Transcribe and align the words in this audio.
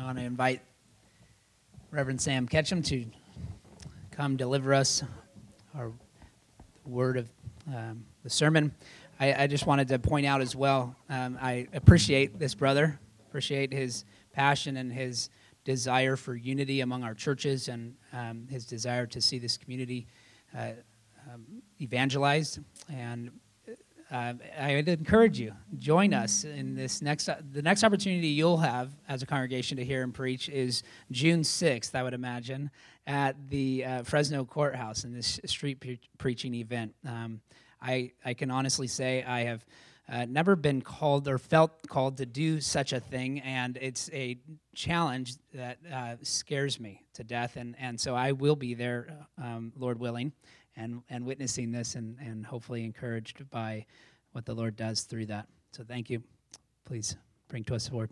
I 0.00 0.04
want 0.04 0.16
to 0.16 0.24
invite 0.24 0.62
Reverend 1.90 2.22
Sam 2.22 2.48
Ketchum 2.48 2.82
to 2.84 3.04
come 4.10 4.38
deliver 4.38 4.72
us 4.72 5.02
our 5.76 5.92
word 6.86 7.18
of 7.18 7.30
um, 7.68 8.06
the 8.22 8.30
sermon. 8.30 8.74
I, 9.20 9.42
I, 9.42 9.46
just 9.46 9.66
wanted 9.66 9.88
to 9.88 9.98
point 9.98 10.24
out 10.24 10.40
as 10.40 10.56
well, 10.56 10.96
um, 11.10 11.36
I 11.38 11.68
appreciate 11.74 12.38
this 12.38 12.54
brother, 12.54 12.98
appreciate 13.28 13.74
his 13.74 14.06
passion 14.32 14.78
and 14.78 14.90
his 14.90 15.28
desire 15.64 16.16
for 16.16 16.34
unity 16.34 16.80
among 16.80 17.04
our 17.04 17.14
churches 17.14 17.68
and 17.68 17.94
um, 18.14 18.46
his 18.48 18.64
desire 18.64 19.04
to 19.08 19.20
see 19.20 19.38
this 19.38 19.58
community 19.58 20.06
uh, 20.56 20.70
um, 21.30 21.44
evangelized. 21.78 22.60
And 22.90 23.32
uh, 24.10 24.34
I 24.58 24.74
would 24.74 24.88
encourage 24.88 25.38
you 25.38 25.52
join 25.78 26.12
us 26.12 26.44
in 26.44 26.74
this 26.74 27.00
next 27.00 27.28
the 27.52 27.62
next 27.62 27.84
opportunity 27.84 28.28
you'll 28.28 28.58
have 28.58 28.90
as 29.08 29.22
a 29.22 29.26
congregation 29.26 29.76
to 29.76 29.84
hear 29.84 30.02
and 30.02 30.12
preach 30.12 30.48
is 30.48 30.82
June 31.12 31.42
6th 31.42 31.94
I 31.94 32.02
would 32.02 32.14
imagine 32.14 32.70
at 33.06 33.36
the 33.48 33.84
uh, 33.84 34.02
Fresno 34.02 34.44
courthouse 34.44 35.04
in 35.04 35.14
this 35.14 35.40
street 35.46 35.80
pre- 35.80 36.00
preaching 36.18 36.54
event. 36.54 36.94
Um, 37.06 37.40
I 37.80 38.12
I 38.24 38.34
can 38.34 38.50
honestly 38.50 38.88
say 38.88 39.22
I 39.22 39.42
have 39.44 39.64
uh, 40.10 40.26
never 40.28 40.56
been 40.56 40.82
called 40.82 41.28
or 41.28 41.38
felt 41.38 41.86
called 41.88 42.16
to 42.16 42.26
do 42.26 42.60
such 42.60 42.92
a 42.92 42.98
thing 42.98 43.40
and 43.40 43.78
it's 43.80 44.10
a 44.12 44.38
challenge 44.74 45.34
that 45.54 45.78
uh, 45.92 46.16
scares 46.22 46.80
me 46.80 47.04
to 47.14 47.22
death 47.22 47.56
and 47.56 47.76
and 47.78 48.00
so 48.00 48.16
I 48.16 48.32
will 48.32 48.56
be 48.56 48.74
there 48.74 49.28
um, 49.38 49.72
Lord 49.76 50.00
willing 50.00 50.32
and, 50.80 51.02
and 51.10 51.26
witnessing 51.26 51.70
this 51.70 51.94
and, 51.94 52.16
and 52.20 52.46
hopefully 52.46 52.84
encouraged 52.84 53.48
by 53.50 53.84
what 54.32 54.46
the 54.46 54.54
Lord 54.54 54.76
does 54.76 55.02
through 55.02 55.26
that. 55.26 55.46
So 55.72 55.84
thank 55.84 56.08
you. 56.08 56.22
Please 56.86 57.16
bring 57.48 57.64
to 57.64 57.74
us 57.74 57.88
the 57.88 57.96
word. 57.96 58.10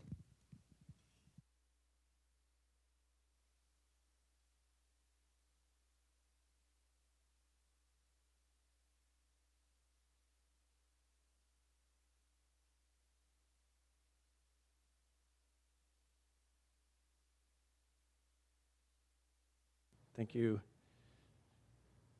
Thank 20.16 20.34
you, 20.34 20.60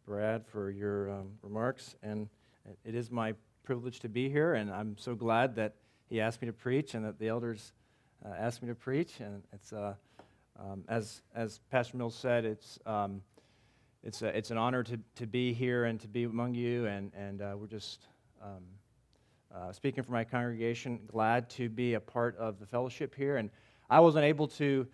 Brad, 0.08 0.46
for 0.46 0.70
your 0.70 1.10
um, 1.10 1.32
remarks. 1.42 1.94
And 2.02 2.30
it 2.82 2.94
is 2.94 3.10
my 3.10 3.34
privilege 3.62 4.00
to 4.00 4.08
be 4.08 4.30
here, 4.30 4.54
and 4.54 4.70
I'm 4.70 4.96
so 4.96 5.14
glad 5.14 5.54
that 5.56 5.74
he 6.08 6.18
asked 6.18 6.40
me 6.40 6.46
to 6.46 6.52
preach 6.54 6.94
and 6.94 7.04
that 7.04 7.18
the 7.18 7.28
elders 7.28 7.74
uh, 8.24 8.30
asked 8.30 8.62
me 8.62 8.68
to 8.70 8.74
preach. 8.74 9.20
And 9.20 9.42
it's, 9.52 9.70
uh, 9.70 9.92
um, 10.58 10.82
as, 10.88 11.20
as 11.34 11.60
Pastor 11.70 11.98
Mills 11.98 12.14
said, 12.14 12.46
it's, 12.46 12.78
um, 12.86 13.20
it's, 14.02 14.22
a, 14.22 14.34
it's 14.34 14.50
an 14.50 14.56
honor 14.56 14.82
to, 14.82 14.98
to 15.16 15.26
be 15.26 15.52
here 15.52 15.84
and 15.84 16.00
to 16.00 16.08
be 16.08 16.24
among 16.24 16.54
you. 16.54 16.86
And, 16.86 17.12
and 17.14 17.42
uh, 17.42 17.54
we're 17.58 17.66
just, 17.66 18.06
um, 18.42 18.64
uh, 19.54 19.72
speaking 19.72 20.04
for 20.04 20.12
my 20.12 20.24
congregation, 20.24 21.00
glad 21.06 21.50
to 21.50 21.68
be 21.68 21.94
a 21.94 22.00
part 22.00 22.34
of 22.38 22.58
the 22.58 22.66
fellowship 22.66 23.14
here. 23.14 23.36
And 23.36 23.50
I 23.90 24.00
wasn't 24.00 24.24
able 24.24 24.48
to 24.48 24.86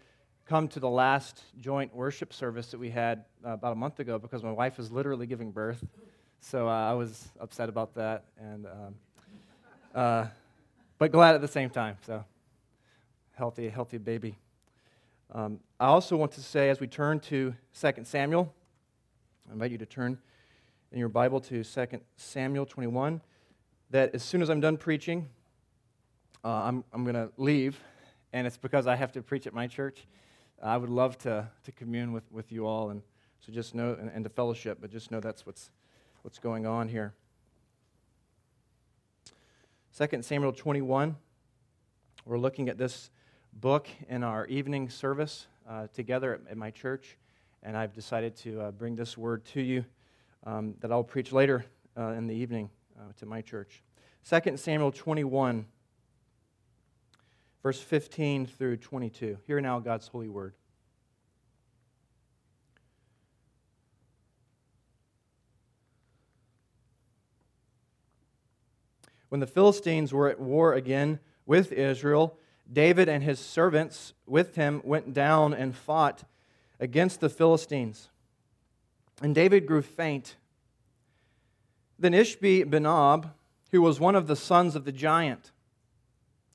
come 0.47 0.69
to 0.69 0.78
the 0.78 0.89
last 0.89 1.42
joint 1.59 1.95
worship 1.95 2.33
service 2.33 2.70
that 2.70 2.78
we 2.78 2.91
had 2.91 3.25
uh, 3.45 3.50
about 3.50 3.73
a 3.73 3.77
month 3.77 3.98
ago 4.00 4.19
because 4.19 4.42
my 4.42 4.53
wife 4.53 4.78
is 4.78 4.92
literally 4.92 5.27
giving 5.27 5.51
birth. 5.51 5.83
So 6.41 6.69
uh, 6.69 6.91
I 6.91 6.92
was 6.92 7.28
upset 7.41 7.70
about 7.70 7.95
that, 7.95 8.25
and 8.39 8.67
um, 8.67 8.95
uh, 9.95 10.27
but 10.98 11.12
glad 11.12 11.34
at 11.34 11.41
the 11.41 11.48
same 11.48 11.70
time. 11.70 11.97
So 12.05 12.23
healthy, 13.33 13.70
healthy 13.70 13.97
baby. 13.97 14.36
Um, 15.33 15.61
I 15.81 15.86
also 15.86 16.17
want 16.17 16.33
to 16.33 16.42
say, 16.42 16.69
as 16.69 16.79
we 16.79 16.89
turn 16.89 17.20
to 17.20 17.55
2 17.81 17.92
Samuel, 18.05 18.53
I 19.48 19.55
invite 19.55 19.70
you 19.70 19.79
to 19.79 19.86
turn 19.86 20.19
in 20.92 20.98
your 20.98 21.08
Bible 21.08 21.41
to 21.41 21.64
2 21.64 22.01
Samuel 22.17 22.67
21. 22.67 23.23
That 23.91 24.14
as 24.14 24.23
soon 24.23 24.42
as 24.42 24.51
I'm 24.51 24.61
done 24.61 24.77
preaching, 24.77 25.27
uh, 26.45 26.48
I'm, 26.48 26.85
I'm 26.92 27.05
going 27.05 27.14
to 27.14 27.30
leave, 27.39 27.80
and 28.35 28.47
it's 28.47 28.58
because 28.58 28.86
I 28.86 28.97
have 28.97 29.13
to 29.13 29.23
preach 29.23 29.47
at 29.47 29.55
my 29.55 29.67
church. 29.67 30.07
I 30.64 30.79
would 30.79 30.89
love 30.89 31.19
to, 31.19 31.47
to 31.64 31.73
commune 31.73 32.14
with, 32.14 32.25
with 32.33 32.51
you 32.51 32.67
all, 32.67 32.89
and 32.89 33.02
so 33.39 33.52
just 33.52 33.75
know, 33.75 33.98
and, 34.01 34.11
and 34.14 34.25
to 34.25 34.30
fellowship, 34.30 34.79
but 34.80 34.91
just 34.91 35.11
know 35.11 35.20
that's 35.20 35.45
what's, 35.45 35.69
what's 36.23 36.39
going 36.39 36.64
on 36.64 36.89
here. 36.89 37.13
2 39.98 40.23
Samuel 40.23 40.53
21. 40.53 41.17
We're 42.24 42.39
looking 42.39 42.70
at 42.70 42.79
this 42.79 43.11
book 43.53 43.89
in 44.08 44.24
our 44.24 44.47
evening 44.47 44.89
service 44.89 45.48
uh, 45.69 45.89
together 45.92 46.33
at, 46.33 46.53
at, 46.53 46.57
my 46.57 46.70
church, 46.70 47.19
and 47.63 47.77
I've 47.77 47.92
decided 47.92 48.35
to 48.39 48.63
uh, 48.63 48.70
bring 48.70 48.97
this 48.97 49.19
word 49.19 49.45
to 49.53 49.61
you 49.61 49.85
um, 50.47 50.77
that 50.80 50.91
I'll 50.91 51.05
preach 51.05 51.30
later 51.30 51.67
uh, 51.95 52.13
in 52.13 52.27
the 52.27 52.35
evening 52.35 52.70
uh, 52.98 53.13
to 53.19 53.27
my 53.27 53.42
church. 53.42 53.83
2 54.30 54.57
Samuel 54.57 54.92
21, 54.92 55.67
verse 57.64 57.80
15 57.80 58.45
through 58.45 58.77
22. 58.77 59.39
Hear 59.47 59.58
now 59.58 59.80
God's 59.80 60.07
holy 60.07 60.29
word. 60.29 60.52
When 69.30 69.41
the 69.41 69.47
Philistines 69.47 70.13
were 70.13 70.29
at 70.29 70.39
war 70.39 70.74
again 70.74 71.20
with 71.47 71.73
Israel, 71.73 72.39
David 72.70 73.08
and 73.08 73.24
his 73.24 73.41
servants 73.41 74.13
with 74.27 74.57
him 74.57 74.83
went 74.85 75.14
down 75.14 75.55
and 75.55 75.74
fought 75.74 76.23
against 76.79 77.20
the 77.20 77.30
Philistines. 77.30 78.11
And 79.23 79.35
David 79.35 79.67
grew 79.67 79.80
faint. 79.80 80.36
Then 81.98 82.13
Ishbi 82.13 82.67
Benob, 82.67 83.30
who 83.70 83.80
was 83.80 83.98
one 83.98 84.17
of 84.17 84.27
the 84.27 84.36
sons 84.36 84.77
of 84.77 84.85
the 84.85 84.92
giant, 84.92 85.51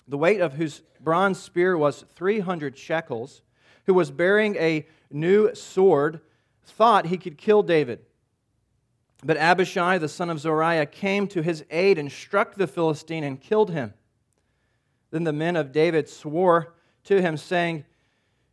the 0.10 0.18
weight 0.18 0.42
of 0.42 0.54
whose 0.54 0.82
bronze 1.00 1.40
spear 1.40 1.78
was 1.78 2.04
300 2.16 2.78
shekels, 2.78 3.44
who 3.86 3.94
was 3.94 4.10
bearing 4.10 4.56
a 4.56 4.88
new 5.12 5.54
sword, 5.54 6.20
thought 6.66 7.06
he 7.06 7.18
could 7.18 7.38
kill 7.38 7.62
David. 7.62 8.00
But 9.24 9.38
Abishai, 9.38 10.00
the 10.00 10.10
son 10.10 10.30
of 10.30 10.40
Zeruiah, 10.40 10.88
came 10.88 11.28
to 11.28 11.44
his 11.44 11.64
aid 11.70 11.98
and 11.98 12.12
struck 12.12 12.56
the 12.56 12.68
Philistine 12.68 13.24
and 13.24 13.40
killed 13.40 13.70
him. 13.70 13.94
Then 15.12 15.26
the 15.26 15.34
men 15.34 15.56
of 15.56 15.72
David 15.72 16.10
swore 16.10 16.74
to 17.04 17.22
him, 17.22 17.38
saying, 17.38 17.86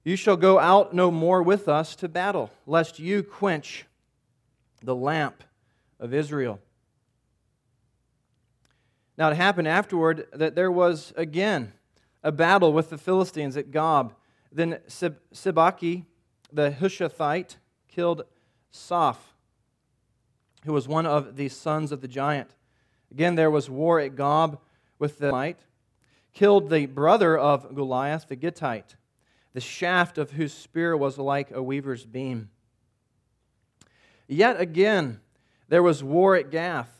You 0.05 0.17
shall 0.17 0.37
go 0.37 0.59
out 0.59 0.95
no 0.95 1.11
more 1.11 1.43
with 1.43 1.69
us 1.69 1.97
to 1.97 2.09
battle, 2.09 2.51
lest 2.67 2.99
you 2.99 3.23
quench 3.23 3.87
the 4.83 4.95
lamp 4.95 5.43
of 5.99 6.13
Israel. 6.13 6.61
Now 9.17 9.31
it 9.31 9.37
happened 9.37 9.69
afterward 9.69 10.27
that 10.33 10.55
there 10.55 10.71
was 10.71 11.13
again 11.17 11.73
a 12.23 12.33
battle 12.33 12.73
with 12.73 12.91
the 12.91 12.99
Philistines 12.99 13.57
at 13.57 13.71
Gob. 13.71 14.15
Then 14.53 14.79
Sibbecai, 14.89 16.05
the 16.53 16.71
Hushathite, 16.71 17.57
killed 17.89 18.25
Saph 18.73 19.17
who 20.67 20.73
was 20.73 20.89
one 20.89 21.07
of 21.07 21.37
the 21.37 21.49
sons 21.49 21.93
of 21.93 22.01
the 22.01 22.09
giant. 22.09 22.51
Again, 23.11 23.37
there 23.37 23.51
was 23.51 23.71
war 23.71 24.01
at 24.01 24.17
Gob 24.17 24.61
with 24.99 25.19
the 25.19 25.31
might, 25.31 25.61
killed 26.35 26.69
the 26.69 26.87
brother 26.87 27.39
of 27.39 27.75
Goliath, 27.75 28.27
the 28.29 28.37
Gittite, 28.37 28.97
the 29.55 29.61
shaft 29.61 30.19
of 30.19 30.33
whose 30.33 30.53
spear 30.53 30.97
was 30.97 31.19
like 31.19 31.53
a 31.53 31.63
weaver's 31.63 32.05
beam. 32.05 32.51
Yet 34.27 34.61
again, 34.61 35.21
there 35.69 35.85
was 35.85 36.03
war 36.03 36.35
at 36.35 36.51
Gath, 36.51 36.96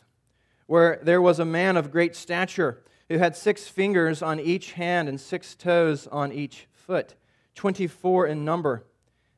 where 0.67 0.99
there 1.01 1.21
was 1.21 1.39
a 1.39 1.45
man 1.45 1.75
of 1.75 1.91
great 1.91 2.15
stature 2.15 2.83
who 3.09 3.17
had 3.17 3.35
six 3.35 3.67
fingers 3.67 4.21
on 4.21 4.39
each 4.39 4.73
hand 4.73 5.09
and 5.09 5.19
six 5.19 5.55
toes 5.55 6.07
on 6.07 6.31
each 6.31 6.67
foot, 6.71 7.15
24 7.55 8.27
in 8.27 8.45
number. 8.45 8.85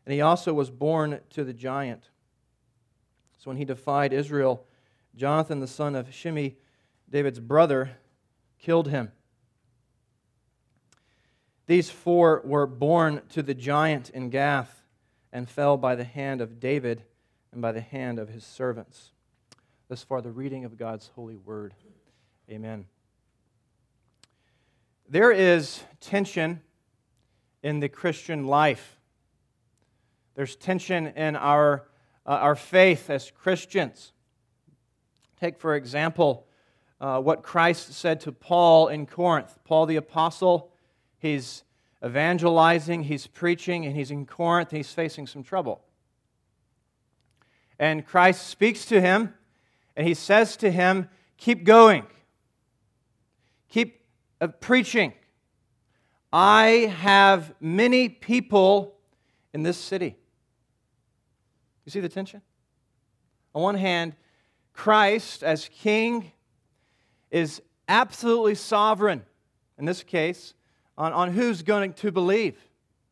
And 0.05 0.13
he 0.13 0.21
also 0.21 0.53
was 0.53 0.71
born 0.71 1.19
to 1.31 1.43
the 1.43 1.53
giant. 1.53 2.09
So 3.37 3.49
when 3.49 3.57
he 3.57 3.65
defied 3.65 4.11
Israel, 4.11 4.65
Jonathan, 5.15 5.59
the 5.59 5.67
son 5.67 5.95
of 5.95 6.13
Shimei, 6.13 6.57
David's 7.09 7.39
brother, 7.39 7.91
killed 8.57 8.89
him. 8.89 9.11
These 11.67 11.91
four 11.91 12.41
were 12.43 12.65
born 12.65 13.21
to 13.29 13.43
the 13.43 13.53
giant 13.53 14.09
in 14.09 14.31
Gath 14.31 14.81
and 15.31 15.47
fell 15.47 15.77
by 15.77 15.95
the 15.95 16.03
hand 16.03 16.41
of 16.41 16.59
David 16.59 17.03
and 17.51 17.61
by 17.61 17.71
the 17.71 17.81
hand 17.81 18.17
of 18.17 18.29
his 18.29 18.43
servants. 18.43 19.11
Thus 19.89 20.03
far, 20.03 20.21
the 20.21 20.31
reading 20.31 20.65
of 20.65 20.77
God's 20.77 21.09
holy 21.15 21.35
word. 21.35 21.73
Amen. 22.47 22.85
There 25.09 25.31
is 25.31 25.81
tension 25.99 26.61
in 27.63 27.79
the 27.79 27.89
Christian 27.89 28.45
life. 28.45 28.99
There's 30.35 30.55
tension 30.55 31.07
in 31.07 31.35
our 31.35 31.87
uh, 32.23 32.33
our 32.33 32.55
faith 32.55 33.09
as 33.09 33.31
Christians. 33.31 34.13
Take, 35.39 35.57
for 35.57 35.73
example, 35.73 36.45
uh, 37.01 37.19
what 37.19 37.41
Christ 37.41 37.93
said 37.93 38.21
to 38.21 38.31
Paul 38.31 38.89
in 38.89 39.07
Corinth. 39.07 39.57
Paul 39.63 39.87
the 39.87 39.95
Apostle, 39.95 40.71
he's 41.17 41.63
evangelizing, 42.05 43.05
he's 43.05 43.25
preaching, 43.25 43.87
and 43.87 43.95
he's 43.95 44.11
in 44.11 44.27
Corinth, 44.27 44.69
and 44.69 44.77
he's 44.77 44.93
facing 44.93 45.25
some 45.25 45.41
trouble. 45.41 45.81
And 47.79 48.05
Christ 48.05 48.45
speaks 48.47 48.85
to 48.85 49.01
him, 49.01 49.33
and 49.99 50.07
he 50.07 50.13
says 50.13 50.55
to 50.55 50.71
him, 50.71 51.09
Keep 51.35 51.65
going, 51.65 52.05
keep 53.67 54.05
uh, 54.39 54.47
preaching. 54.47 55.11
I 56.31 56.93
have 57.01 57.53
many 57.59 58.07
people 58.07 58.95
in 59.53 59.63
this 59.63 59.77
city. 59.77 60.15
You 61.83 61.91
see 61.91 61.99
the 61.99 62.07
tension? 62.07 62.41
On 63.53 63.61
one 63.61 63.75
hand, 63.75 64.15
Christ, 64.71 65.43
as 65.43 65.67
king, 65.67 66.31
is 67.29 67.61
absolutely 67.89 68.55
sovereign, 68.55 69.25
in 69.77 69.83
this 69.83 70.01
case, 70.01 70.53
on, 70.97 71.11
on 71.11 71.33
who's 71.33 71.61
going 71.61 71.91
to 71.95 72.09
believe. 72.09 72.55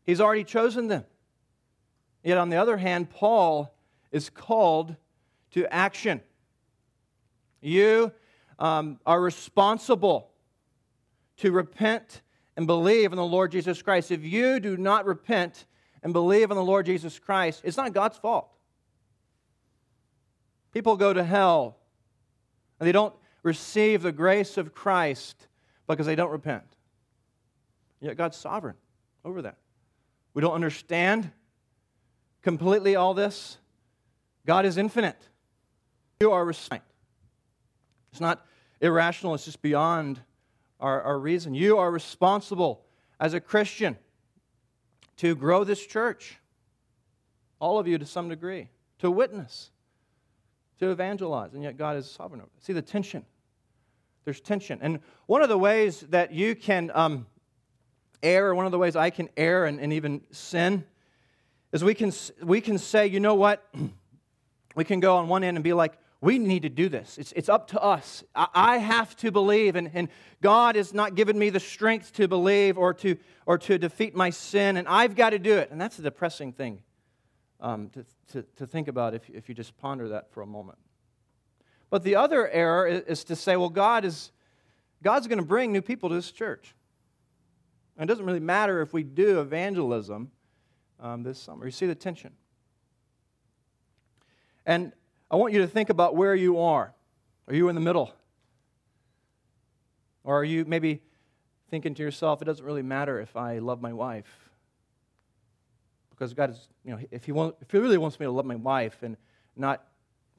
He's 0.05 0.21
already 0.21 0.45
chosen 0.45 0.87
them. 0.87 1.03
Yet, 2.23 2.37
on 2.37 2.47
the 2.47 2.55
other 2.55 2.77
hand, 2.77 3.09
Paul 3.09 3.75
is 4.09 4.29
called 4.29 4.95
to 5.51 5.67
action. 5.73 6.21
You 7.67 8.13
um, 8.59 8.99
are 9.05 9.19
responsible 9.19 10.31
to 11.37 11.51
repent 11.51 12.21
and 12.55 12.65
believe 12.65 13.11
in 13.11 13.17
the 13.17 13.25
Lord 13.25 13.51
Jesus 13.51 13.81
Christ. 13.81 14.09
If 14.09 14.23
you 14.23 14.59
do 14.59 14.77
not 14.77 15.05
repent 15.05 15.65
and 16.01 16.13
believe 16.13 16.49
in 16.49 16.55
the 16.55 16.63
Lord 16.63 16.85
Jesus 16.85 17.19
Christ, 17.19 17.61
it's 17.65 17.75
not 17.75 17.93
God's 17.93 18.17
fault. 18.17 18.49
People 20.73 20.95
go 20.95 21.11
to 21.11 21.23
hell 21.23 21.77
and 22.79 22.87
they 22.87 22.93
don't 22.93 23.13
receive 23.43 24.01
the 24.01 24.13
grace 24.13 24.57
of 24.57 24.73
Christ 24.73 25.47
because 25.87 26.05
they 26.05 26.15
don't 26.15 26.31
repent. 26.31 26.63
Yet 27.99 28.15
God's 28.15 28.37
sovereign 28.37 28.75
over 29.25 29.41
that. 29.41 29.57
We 30.33 30.41
don't 30.41 30.53
understand 30.53 31.31
completely 32.43 32.95
all 32.95 33.13
this. 33.13 33.57
God 34.45 34.65
is 34.65 34.77
infinite. 34.77 35.19
You 36.21 36.31
are 36.31 36.45
restrained. 36.45 36.83
It's 38.11 38.21
not 38.21 38.45
irrational, 38.81 39.33
it's 39.33 39.45
just 39.45 39.61
beyond 39.61 40.21
our, 40.79 41.01
our 41.01 41.19
reason. 41.19 41.53
You 41.53 41.77
are 41.77 41.91
responsible 41.91 42.83
as 43.19 43.33
a 43.33 43.39
Christian 43.39 43.97
to 45.17 45.35
grow 45.35 45.63
this 45.63 45.85
church. 45.85 46.37
All 47.59 47.79
of 47.79 47.87
you 47.87 47.97
to 47.97 48.05
some 48.05 48.29
degree, 48.29 48.69
to 48.99 49.09
witness 49.09 49.71
to 50.79 50.91
evangelize, 50.91 51.53
and 51.53 51.63
yet 51.63 51.77
God 51.77 51.97
is 51.97 52.09
sovereign 52.09 52.41
over 52.41 52.49
it. 52.55 52.63
See 52.63 52.73
the 52.73 52.81
tension. 52.81 53.25
There's 54.25 54.41
tension. 54.41 54.79
And 54.81 54.99
one 55.25 55.41
of 55.41 55.49
the 55.49 55.57
ways 55.57 56.01
that 56.09 56.33
you 56.33 56.55
can 56.55 56.91
um, 56.93 57.25
err, 58.21 58.53
one 58.53 58.65
of 58.65 58.71
the 58.71 58.77
ways 58.77 58.95
I 58.95 59.09
can 59.09 59.29
err 59.37 59.65
and, 59.65 59.79
and 59.79 59.93
even 59.93 60.21
sin, 60.31 60.83
is 61.71 61.83
we 61.83 61.93
can, 61.93 62.11
we 62.43 62.61
can 62.61 62.77
say, 62.77 63.07
you 63.07 63.19
know 63.19 63.35
what? 63.35 63.67
we 64.75 64.83
can 64.83 64.99
go 64.99 65.15
on 65.17 65.27
one 65.27 65.43
end 65.43 65.57
and 65.57 65.63
be 65.63 65.73
like, 65.73 65.93
we 66.19 66.39
need 66.39 66.63
to 66.63 66.69
do 66.69 66.89
this. 66.89 67.17
It's, 67.17 67.31
it's 67.33 67.49
up 67.49 67.67
to 67.69 67.81
us. 67.81 68.23
I, 68.35 68.47
I 68.53 68.77
have 68.77 69.15
to 69.17 69.31
believe, 69.31 69.75
and, 69.75 69.91
and 69.93 70.09
God 70.41 70.75
has 70.75 70.93
not 70.93 71.15
given 71.15 71.37
me 71.37 71.49
the 71.49 71.59
strength 71.59 72.13
to 72.13 72.27
believe 72.27 72.77
or 72.77 72.93
to, 72.95 73.17
or 73.45 73.57
to 73.59 73.77
defeat 73.77 74.15
my 74.15 74.31
sin, 74.31 74.77
and 74.77 74.87
I've 74.87 75.15
got 75.15 75.31
to 75.31 75.39
do 75.39 75.57
it. 75.57 75.69
And 75.69 75.79
that's 75.79 75.99
a 75.99 76.01
depressing 76.01 76.53
thing 76.53 76.81
um, 77.59 77.89
to, 77.89 78.05
to, 78.31 78.45
to 78.57 78.67
think 78.67 78.87
about 78.87 79.13
if, 79.13 79.29
if 79.29 79.47
you 79.47 79.55
just 79.55 79.77
ponder 79.77 80.09
that 80.09 80.31
for 80.31 80.41
a 80.41 80.47
moment. 80.47 80.79
But 81.89 82.03
the 82.03 82.15
other 82.15 82.49
error 82.49 82.87
is, 82.87 83.01
is 83.03 83.23
to 83.25 83.35
say, 83.35 83.55
well, 83.55 83.69
God 83.69 84.03
is, 84.03 84.31
God's 85.03 85.27
going 85.27 85.39
to 85.39 85.45
bring 85.45 85.71
new 85.71 85.81
people 85.81 86.09
to 86.09 86.15
this 86.15 86.31
church. 86.31 86.73
And 87.95 88.09
it 88.09 88.11
doesn't 88.11 88.25
really 88.25 88.39
matter 88.39 88.81
if 88.81 88.91
we 88.91 89.03
do 89.03 89.39
evangelism 89.39 90.31
um, 90.99 91.23
this 91.23 91.39
summer. 91.39 91.65
You 91.65 91.71
see 91.71 91.85
the 91.85 91.95
tension. 91.95 92.33
And 94.65 94.91
I 95.29 95.35
want 95.35 95.53
you 95.53 95.59
to 95.59 95.67
think 95.67 95.89
about 95.89 96.15
where 96.15 96.35
you 96.35 96.59
are. 96.59 96.93
Are 97.47 97.53
you 97.53 97.69
in 97.69 97.75
the 97.75 97.81
middle? 97.81 98.13
Or 100.23 100.39
are 100.39 100.43
you 100.43 100.65
maybe 100.65 101.01
thinking 101.69 101.93
to 101.95 102.03
yourself, 102.03 102.41
it 102.41 102.45
doesn't 102.45 102.65
really 102.65 102.81
matter 102.81 103.19
if 103.19 103.35
I 103.35 103.59
love 103.59 103.81
my 103.81 103.93
wife? 103.93 104.47
because 106.17 106.33
God 106.33 106.49
is, 106.49 106.67
you 106.83 106.91
know, 106.91 106.99
if 107.11 107.25
he, 107.25 107.31
want, 107.31 107.55
if 107.61 107.71
he 107.71 107.77
really 107.77 107.97
wants 107.97 108.19
me 108.19 108.25
to 108.25 108.31
love 108.31 108.45
my 108.45 108.55
wife 108.55 109.03
and 109.03 109.17
not 109.55 109.85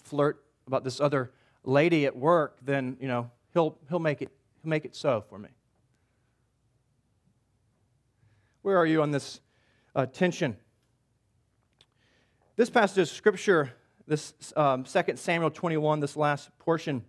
flirt 0.02 0.42
about 0.66 0.82
this 0.82 1.00
other 1.00 1.30
lady 1.62 2.04
at 2.04 2.16
work, 2.16 2.58
then, 2.62 2.96
you 3.00 3.06
know, 3.06 3.30
he'll, 3.52 3.78
he'll, 3.88 4.00
make, 4.00 4.20
it, 4.20 4.30
he'll 4.62 4.70
make 4.70 4.84
it 4.84 4.96
so 4.96 5.24
for 5.28 5.38
me. 5.38 5.50
Where 8.62 8.76
are 8.76 8.86
you 8.86 9.02
on 9.02 9.12
this 9.12 9.40
uh, 9.94 10.06
tension? 10.06 10.56
This 12.56 12.70
passage 12.70 12.98
of 12.98 13.08
Scripture, 13.08 13.72
this 14.08 14.32
um, 14.56 14.84
2 14.84 15.02
Samuel 15.16 15.50
21, 15.50 16.00
this 16.00 16.16
last 16.16 16.50
portion, 16.58 17.04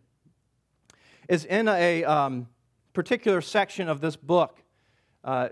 is 1.30 1.46
in 1.46 1.68
a 1.69 2.04
um, 2.04 2.48
particular 2.94 3.40
section 3.40 3.88
of 3.88 4.01
this 4.01 4.18
book. 4.18 4.62
Uh, 5.24 5.50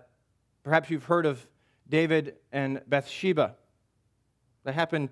perhaps 0.64 0.90
you've 0.90 1.06
heard 1.06 1.26
of 1.26 1.48
David 1.90 2.36
and 2.52 2.82
Bathsheba. 2.88 3.56
That 4.66 4.74
happened 4.74 5.10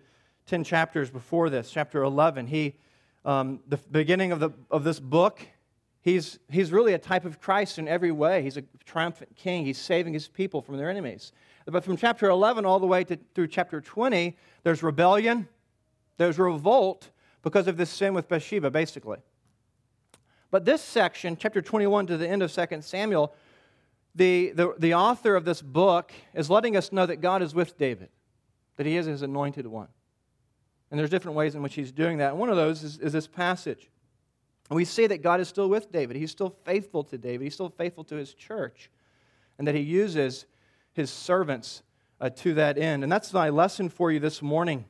10 0.47 0.65
chapters 0.65 1.09
before 1.09 1.49
this, 1.49 1.71
chapter 1.71 2.03
11. 2.03 2.47
He, 2.47 2.75
um, 3.23 3.61
the 3.67 3.77
beginning 3.77 4.33
of, 4.33 4.41
the, 4.41 4.49
of 4.69 4.83
this 4.83 4.99
book, 4.99 5.39
he's, 6.01 6.37
he's 6.51 6.73
really 6.73 6.93
a 6.93 6.99
type 6.99 7.23
of 7.23 7.39
Christ 7.39 7.79
in 7.79 7.87
every 7.87 8.11
way. 8.11 8.43
He's 8.43 8.57
a 8.57 8.63
triumphant 8.83 9.33
king. 9.37 9.65
He's 9.65 9.77
saving 9.77 10.11
his 10.11 10.27
people 10.27 10.61
from 10.61 10.75
their 10.75 10.89
enemies. 10.89 11.31
But 11.65 11.85
from 11.85 11.95
chapter 11.95 12.29
11 12.29 12.65
all 12.65 12.79
the 12.79 12.87
way 12.87 13.05
to, 13.05 13.17
through 13.33 13.47
chapter 13.47 13.79
20, 13.79 14.35
there's 14.63 14.83
rebellion, 14.83 15.47
there's 16.17 16.39
revolt 16.39 17.09
because 17.43 17.67
of 17.67 17.77
this 17.77 17.89
sin 17.89 18.13
with 18.13 18.27
Bathsheba, 18.27 18.71
basically. 18.71 19.19
But 20.51 20.65
this 20.65 20.81
section, 20.81 21.37
chapter 21.37 21.61
21 21.61 22.07
to 22.07 22.17
the 22.17 22.27
end 22.27 22.41
of 22.41 22.51
2 22.51 22.81
Samuel, 22.81 23.33
the, 24.15 24.51
the, 24.51 24.73
the 24.79 24.93
author 24.93 25.35
of 25.35 25.43
this 25.43 25.61
book 25.61 26.13
is 26.33 26.49
letting 26.49 26.77
us 26.77 26.91
know 26.91 27.05
that 27.05 27.17
God 27.17 27.41
is 27.41 27.53
with 27.53 27.77
David, 27.77 28.09
that 28.77 28.85
he 28.85 28.95
is 28.95 29.05
his 29.05 29.21
anointed 29.21 29.67
one. 29.67 29.89
And 30.89 30.99
there's 30.99 31.09
different 31.09 31.35
ways 31.35 31.55
in 31.55 31.61
which 31.61 31.75
he's 31.75 31.91
doing 31.91 32.19
that. 32.19 32.31
And 32.31 32.39
one 32.39 32.49
of 32.49 32.55
those 32.55 32.83
is, 32.83 32.99
is 32.99 33.11
this 33.11 33.27
passage. 33.27 33.89
And 34.69 34.77
we 34.77 34.85
see 34.85 35.07
that 35.07 35.21
God 35.21 35.39
is 35.39 35.47
still 35.47 35.67
with 35.67 35.91
David. 35.91 36.15
He's 36.15 36.31
still 36.31 36.55
faithful 36.63 37.03
to 37.05 37.17
David. 37.17 37.43
He's 37.43 37.53
still 37.53 37.69
faithful 37.69 38.03
to 38.05 38.15
his 38.15 38.33
church. 38.33 38.89
And 39.57 39.67
that 39.67 39.75
he 39.75 39.81
uses 39.81 40.45
his 40.93 41.09
servants 41.09 41.83
uh, 42.21 42.29
to 42.29 42.53
that 42.53 42.77
end. 42.77 43.03
And 43.03 43.11
that's 43.11 43.33
my 43.33 43.49
lesson 43.49 43.89
for 43.89 44.11
you 44.11 44.19
this 44.19 44.41
morning. 44.41 44.85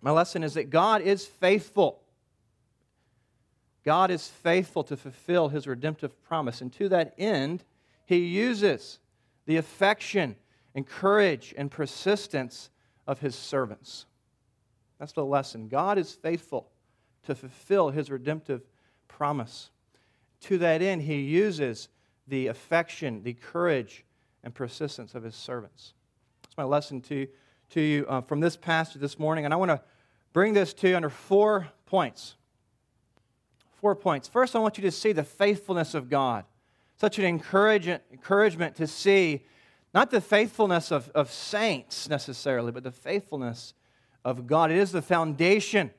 My 0.00 0.10
lesson 0.10 0.42
is 0.42 0.54
that 0.54 0.70
God 0.70 1.02
is 1.02 1.26
faithful. 1.26 2.00
God 3.84 4.10
is 4.10 4.28
faithful 4.28 4.84
to 4.84 4.96
fulfill 4.96 5.48
his 5.48 5.66
redemptive 5.66 6.22
promise. 6.22 6.60
And 6.60 6.72
to 6.74 6.88
that 6.90 7.14
end, 7.18 7.64
he 8.06 8.16
uses 8.16 8.98
the 9.46 9.56
affection 9.56 10.36
and 10.74 10.86
courage 10.86 11.54
and 11.56 11.70
persistence 11.70 12.70
of 13.06 13.20
his 13.20 13.34
servants. 13.34 14.06
That's 14.98 15.12
the 15.12 15.24
lesson. 15.24 15.68
God 15.68 15.98
is 15.98 16.12
faithful 16.12 16.68
to 17.24 17.34
fulfill 17.34 17.90
his 17.90 18.10
redemptive 18.10 18.62
promise. 19.08 19.70
To 20.42 20.58
that 20.58 20.82
end, 20.82 21.02
he 21.02 21.20
uses 21.20 21.88
the 22.28 22.46
affection, 22.46 23.22
the 23.22 23.34
courage, 23.34 24.04
and 24.44 24.54
persistence 24.54 25.14
of 25.14 25.22
his 25.22 25.34
servants. 25.34 25.94
That's 26.42 26.56
my 26.56 26.64
lesson 26.64 27.00
to, 27.02 27.26
to 27.70 27.80
you 27.80 28.06
uh, 28.08 28.20
from 28.20 28.40
this 28.40 28.56
passage 28.56 29.00
this 29.00 29.18
morning. 29.18 29.44
And 29.44 29.54
I 29.54 29.56
want 29.56 29.70
to 29.70 29.80
bring 30.32 30.54
this 30.54 30.72
to 30.74 30.88
you 30.88 30.96
under 30.96 31.10
four 31.10 31.68
points. 31.86 32.36
Four 33.80 33.96
points. 33.96 34.28
First, 34.28 34.54
I 34.54 34.58
want 34.58 34.78
you 34.78 34.82
to 34.82 34.90
see 34.90 35.12
the 35.12 35.24
faithfulness 35.24 35.94
of 35.94 36.08
God 36.10 36.44
such 37.00 37.18
an 37.18 37.24
encouragement, 37.24 38.02
encouragement 38.12 38.76
to 38.76 38.86
see 38.86 39.42
not 39.94 40.10
the 40.10 40.20
faithfulness 40.20 40.92
of, 40.92 41.08
of 41.14 41.32
saints 41.32 42.10
necessarily, 42.10 42.70
but 42.72 42.84
the 42.84 42.92
faithfulness 42.92 43.72
of 44.22 44.46
God. 44.46 44.70
It 44.70 44.76
is 44.76 44.92
the 44.92 45.00
foundation 45.00 45.92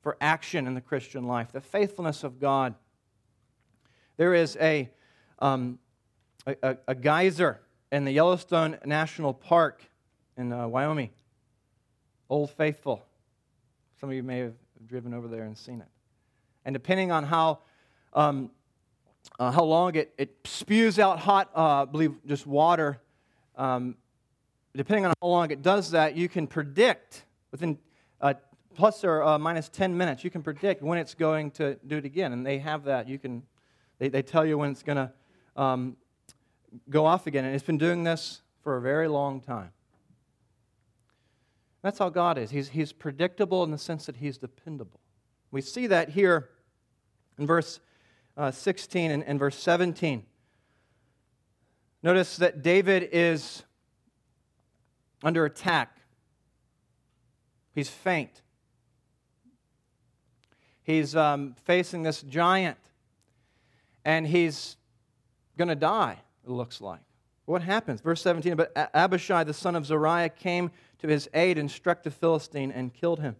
for 0.00 0.16
action 0.22 0.66
in 0.66 0.72
the 0.72 0.80
Christian 0.80 1.24
life, 1.24 1.52
the 1.52 1.60
faithfulness 1.60 2.24
of 2.24 2.40
God. 2.40 2.74
There 4.16 4.32
is 4.32 4.56
a, 4.58 4.88
um, 5.38 5.78
a, 6.46 6.78
a, 6.86 6.94
geyser 6.94 7.60
in 7.92 8.06
the 8.06 8.12
Yellowstone 8.12 8.78
National 8.86 9.34
Park 9.34 9.82
in 10.38 10.52
uh, 10.52 10.66
Wyoming, 10.68 11.10
Old 12.30 12.50
Faithful. 12.52 13.04
Some 14.00 14.08
of 14.08 14.14
you 14.14 14.22
may 14.22 14.38
have 14.38 14.54
driven 14.86 15.12
over 15.12 15.28
there 15.28 15.42
and 15.42 15.58
seen 15.58 15.80
it. 15.80 15.88
And 16.64 16.72
depending 16.72 17.10
on 17.10 17.24
how 17.24 17.58
um, 18.14 18.50
uh, 19.38 19.50
how 19.50 19.64
long 19.64 19.94
it, 19.94 20.14
it 20.16 20.34
spews 20.44 20.98
out 20.98 21.18
hot, 21.18 21.50
uh, 21.54 21.82
I 21.82 21.84
believe, 21.84 22.14
just 22.26 22.46
water. 22.46 23.00
Um, 23.56 23.96
depending 24.74 25.04
on 25.04 25.12
how 25.20 25.28
long 25.28 25.50
it 25.50 25.62
does 25.62 25.90
that, 25.90 26.16
you 26.16 26.28
can 26.28 26.46
predict 26.46 27.24
within 27.50 27.78
uh, 28.20 28.34
plus 28.74 29.04
or 29.04 29.22
uh, 29.22 29.38
minus 29.38 29.68
10 29.68 29.96
minutes, 29.96 30.24
you 30.24 30.30
can 30.30 30.42
predict 30.42 30.82
when 30.82 30.98
it's 30.98 31.14
going 31.14 31.50
to 31.52 31.76
do 31.86 31.96
it 31.96 32.04
again. 32.04 32.32
And 32.32 32.46
they 32.46 32.58
have 32.58 32.84
that. 32.84 33.08
You 33.08 33.18
can, 33.18 33.42
they, 33.98 34.08
they 34.08 34.22
tell 34.22 34.46
you 34.46 34.56
when 34.56 34.70
it's 34.70 34.82
going 34.82 34.96
to 34.96 35.12
um, 35.60 35.96
go 36.88 37.04
off 37.04 37.26
again. 37.26 37.44
And 37.44 37.54
it's 37.54 37.64
been 37.64 37.78
doing 37.78 38.04
this 38.04 38.42
for 38.62 38.76
a 38.76 38.80
very 38.80 39.08
long 39.08 39.40
time. 39.40 39.70
That's 41.88 42.00
how 42.00 42.10
God 42.10 42.36
is. 42.36 42.50
He's, 42.50 42.68
he's 42.68 42.92
predictable 42.92 43.64
in 43.64 43.70
the 43.70 43.78
sense 43.78 44.04
that 44.04 44.16
He's 44.16 44.36
dependable. 44.36 45.00
We 45.50 45.62
see 45.62 45.86
that 45.86 46.10
here 46.10 46.50
in 47.38 47.46
verse 47.46 47.80
uh, 48.36 48.50
16 48.50 49.10
and, 49.10 49.24
and 49.24 49.38
verse 49.38 49.56
17. 49.56 50.22
Notice 52.02 52.36
that 52.36 52.60
David 52.60 53.08
is 53.10 53.62
under 55.22 55.46
attack, 55.46 55.96
he's 57.74 57.88
faint. 57.88 58.42
He's 60.82 61.16
um, 61.16 61.54
facing 61.64 62.02
this 62.02 62.20
giant, 62.20 62.76
and 64.04 64.26
he's 64.26 64.76
going 65.56 65.68
to 65.68 65.74
die, 65.74 66.18
it 66.44 66.50
looks 66.50 66.82
like. 66.82 67.00
What 67.48 67.62
happens? 67.62 68.02
Verse 68.02 68.20
17 68.20 68.56
But 68.56 68.72
Abishai, 68.92 69.42
the 69.44 69.54
son 69.54 69.74
of 69.74 69.86
Zeruiah, 69.86 70.28
came 70.28 70.70
to 70.98 71.08
his 71.08 71.30
aid 71.32 71.56
and 71.56 71.70
struck 71.70 72.02
the 72.02 72.10
Philistine 72.10 72.70
and 72.70 72.92
killed 72.92 73.20
him. 73.20 73.36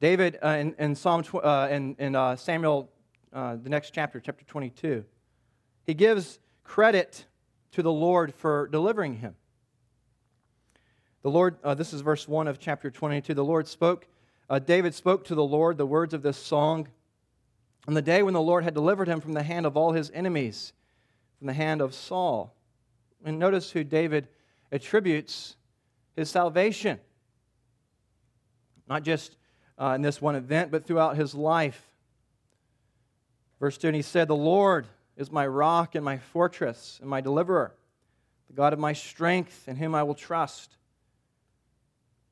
David, 0.00 0.38
uh, 0.42 0.48
in, 0.48 0.74
in, 0.76 0.96
Psalm, 0.96 1.22
uh, 1.40 1.68
in, 1.70 1.94
in 2.00 2.16
uh, 2.16 2.34
Samuel, 2.34 2.90
uh, 3.32 3.54
the 3.62 3.68
next 3.68 3.92
chapter, 3.94 4.18
chapter 4.18 4.44
22, 4.44 5.04
he 5.86 5.94
gives 5.94 6.40
credit 6.64 7.26
to 7.70 7.82
the 7.84 7.92
Lord 7.92 8.34
for 8.34 8.66
delivering 8.72 9.14
him. 9.14 9.36
The 11.22 11.30
Lord, 11.30 11.58
uh, 11.62 11.74
this 11.74 11.92
is 11.92 12.00
verse 12.00 12.26
1 12.26 12.48
of 12.48 12.58
chapter 12.58 12.90
22. 12.90 13.34
The 13.34 13.44
Lord 13.44 13.68
spoke, 13.68 14.08
uh, 14.50 14.58
David 14.58 14.96
spoke 14.96 15.24
to 15.26 15.36
the 15.36 15.44
Lord 15.44 15.78
the 15.78 15.86
words 15.86 16.12
of 16.12 16.22
this 16.22 16.38
song 16.38 16.88
on 17.86 17.94
the 17.94 18.02
day 18.02 18.24
when 18.24 18.34
the 18.34 18.42
Lord 18.42 18.64
had 18.64 18.74
delivered 18.74 19.06
him 19.06 19.20
from 19.20 19.32
the 19.32 19.44
hand 19.44 19.64
of 19.64 19.76
all 19.76 19.92
his 19.92 20.10
enemies, 20.12 20.72
from 21.38 21.46
the 21.46 21.52
hand 21.52 21.80
of 21.80 21.94
Saul. 21.94 22.54
And 23.24 23.38
notice 23.38 23.70
who 23.70 23.84
David 23.84 24.28
attributes 24.70 25.56
his 26.16 26.30
salvation. 26.30 26.98
Not 28.88 29.02
just 29.02 29.36
uh, 29.80 29.92
in 29.94 30.02
this 30.02 30.20
one 30.20 30.34
event, 30.34 30.70
but 30.70 30.86
throughout 30.86 31.16
his 31.16 31.34
life. 31.34 31.88
Verse 33.60 33.78
2 33.78 33.88
And 33.88 33.96
he 33.96 34.02
said, 34.02 34.28
The 34.28 34.36
Lord 34.36 34.86
is 35.16 35.30
my 35.30 35.46
rock 35.46 35.94
and 35.94 36.04
my 36.04 36.18
fortress 36.18 36.98
and 37.00 37.10
my 37.10 37.20
deliverer, 37.20 37.74
the 38.48 38.54
God 38.54 38.72
of 38.72 38.78
my 38.78 38.92
strength, 38.92 39.68
in 39.68 39.76
whom 39.76 39.94
I 39.94 40.02
will 40.02 40.14
trust, 40.14 40.76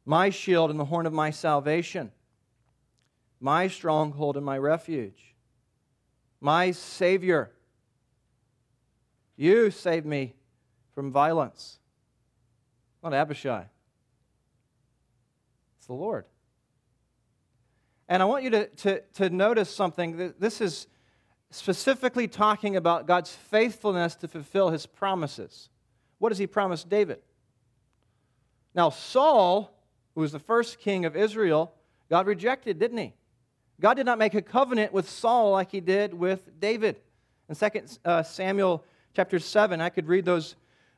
my 0.05 0.31
shield 0.31 0.71
and 0.71 0.79
the 0.79 0.85
horn 0.85 1.07
of 1.07 1.13
my 1.13 1.31
salvation, 1.31 2.13
my 3.41 3.69
stronghold 3.69 4.37
and 4.37 4.47
my 4.47 4.57
refuge, 4.57 5.35
my 6.41 6.71
Savior. 6.71 7.51
You 9.37 9.71
saved 9.71 10.07
me 10.07 10.35
from 10.95 11.13
violence. 11.13 11.79
Not 13.03 13.13
Abishai. 13.13 13.67
It's 15.79 15.87
the 15.87 15.93
Lord. 15.93 16.25
And 18.09 18.23
I 18.23 18.27
want 18.27 18.45
you 18.45 18.51
to, 18.51 18.67
to, 18.67 19.01
to 19.15 19.31
notice 19.31 19.69
something. 19.69 20.35
This 20.39 20.61
is 20.61 20.87
specifically 21.51 22.29
talking 22.29 22.77
about 22.77 23.07
God's 23.07 23.31
faithfulness 23.31 24.15
to 24.17 24.29
fulfill 24.29 24.71
his 24.71 24.87
promises. 24.87 25.69
What 26.19 26.31
does 26.31 26.39
he 26.39 26.47
promise 26.47 26.83
David? 26.83 27.19
Now, 28.75 28.91
Saul, 28.91 29.73
who 30.15 30.21
was 30.21 30.33
the 30.33 30.39
first 30.39 30.79
king 30.79 31.05
of 31.05 31.17
Israel, 31.17 31.73
God 32.09 32.27
rejected, 32.27 32.79
didn't 32.79 32.99
he? 32.99 33.15
God 33.81 33.95
did 33.95 34.07
not 34.07 34.19
make 34.19 34.35
a 34.35 34.43
covenant 34.43 34.93
with 34.93 35.09
Saul 35.09 35.53
like 35.53 35.71
he 35.71 35.81
did 35.81 36.15
with 36.15 36.59
David. 36.59 36.97
In 37.49 37.55
2 37.55 37.67
uh, 38.05 38.23
Samuel 38.23 38.85
chapter 39.17 39.39
7, 39.39 39.81
I 39.81 39.89
could 39.89 40.09
read 40.09 40.27
those 40.27 40.57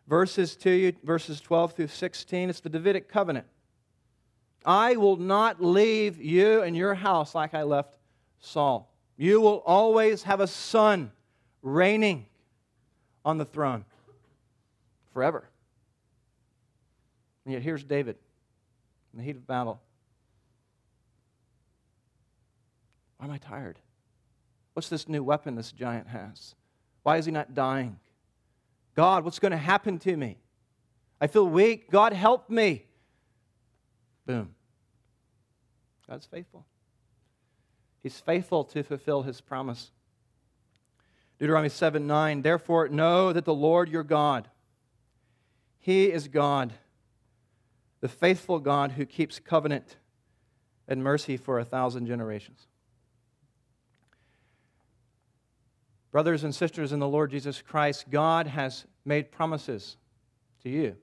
verses 0.09 0.57
to 0.57 0.71
you, 0.71 0.93
verses 1.05 1.41
12 1.41 1.75
through 1.75 1.87
16. 1.87 2.51
It's 2.51 2.59
the 2.59 2.69
Davidic 2.69 3.09
covenant. 3.09 3.47
I 4.65 4.97
will 4.97 5.15
not 5.15 5.63
leave 5.63 6.21
you 6.21 6.63
and 6.63 6.77
your 6.77 6.95
house 6.95 7.37
like 7.37 7.55
I 7.55 7.63
left 7.63 7.95
Saul. 8.41 8.93
You 9.17 9.41
will 9.41 9.63
always 9.65 10.25
have 10.25 10.41
a 10.41 10.49
son 10.49 11.13
reigning 11.63 12.27
on 13.25 13.39
the 13.39 13.45
throne 13.45 13.85
forever. 15.13 15.49
And 17.45 17.53
yet 17.53 17.63
here's 17.63 17.85
David 17.85 18.17
in 19.13 19.21
the 19.21 19.25
heat 19.25 19.37
of 19.37 19.47
battle. 19.47 19.81
Why 23.19 23.27
am 23.27 23.33
I 23.33 23.39
tired? 23.39 23.79
What's 24.73 24.89
this 24.89 25.09
new 25.09 25.23
weapon 25.23 25.55
this 25.55 25.71
giant 25.71 26.09
has? 26.09 26.57
Why 27.05 27.17
is 27.17 27.25
he 27.25 27.31
not 27.31 27.55
dying? 27.55 27.97
God, 28.99 29.25
what's 29.25 29.39
going 29.39 29.53
to 29.53 29.57
happen 29.57 30.01
to 30.01 30.17
me? 30.17 30.39
I 31.21 31.29
feel 31.29 31.47
weak. 31.47 31.89
God, 31.89 32.13
help 32.13 32.51
me. 32.51 32.85
Boom. 34.27 34.57
God's 36.11 36.27
faithful. 36.27 36.67
He's 38.03 38.19
faithful 38.19 38.65
to 38.65 38.83
fulfill 38.83 39.23
his 39.23 39.41
promise. 39.41 39.93
Deuteronomy 41.39 41.69
7 41.69 42.09
9, 42.09 42.43
therefore 42.43 42.89
know 42.89 43.33
that 43.33 43.45
the 43.45 43.55
Lord 43.55 43.89
your 43.89 44.03
God, 44.03 44.49
he 45.79 46.11
is 46.11 46.27
God, 46.27 46.73
the 48.01 48.09
faithful 48.09 48.59
God 48.59 48.91
who 48.91 49.07
keeps 49.07 49.39
covenant 49.39 49.95
and 50.89 51.05
mercy 51.05 51.37
for 51.37 51.61
a 51.61 51.65
thousand 51.65 52.09
generations. 52.09 52.67
Brothers 56.11 56.45
and 56.45 56.55
sisters 56.55 56.93
in 56.93 57.01
the 57.01 57.09
Lord 57.09 57.31
Jesus 57.31 57.63
Christ, 57.63 58.11
God 58.11 58.47
has 58.47 58.87
made 59.05 59.31
promises 59.31 59.97
to 60.63 60.71
you. 60.71 60.97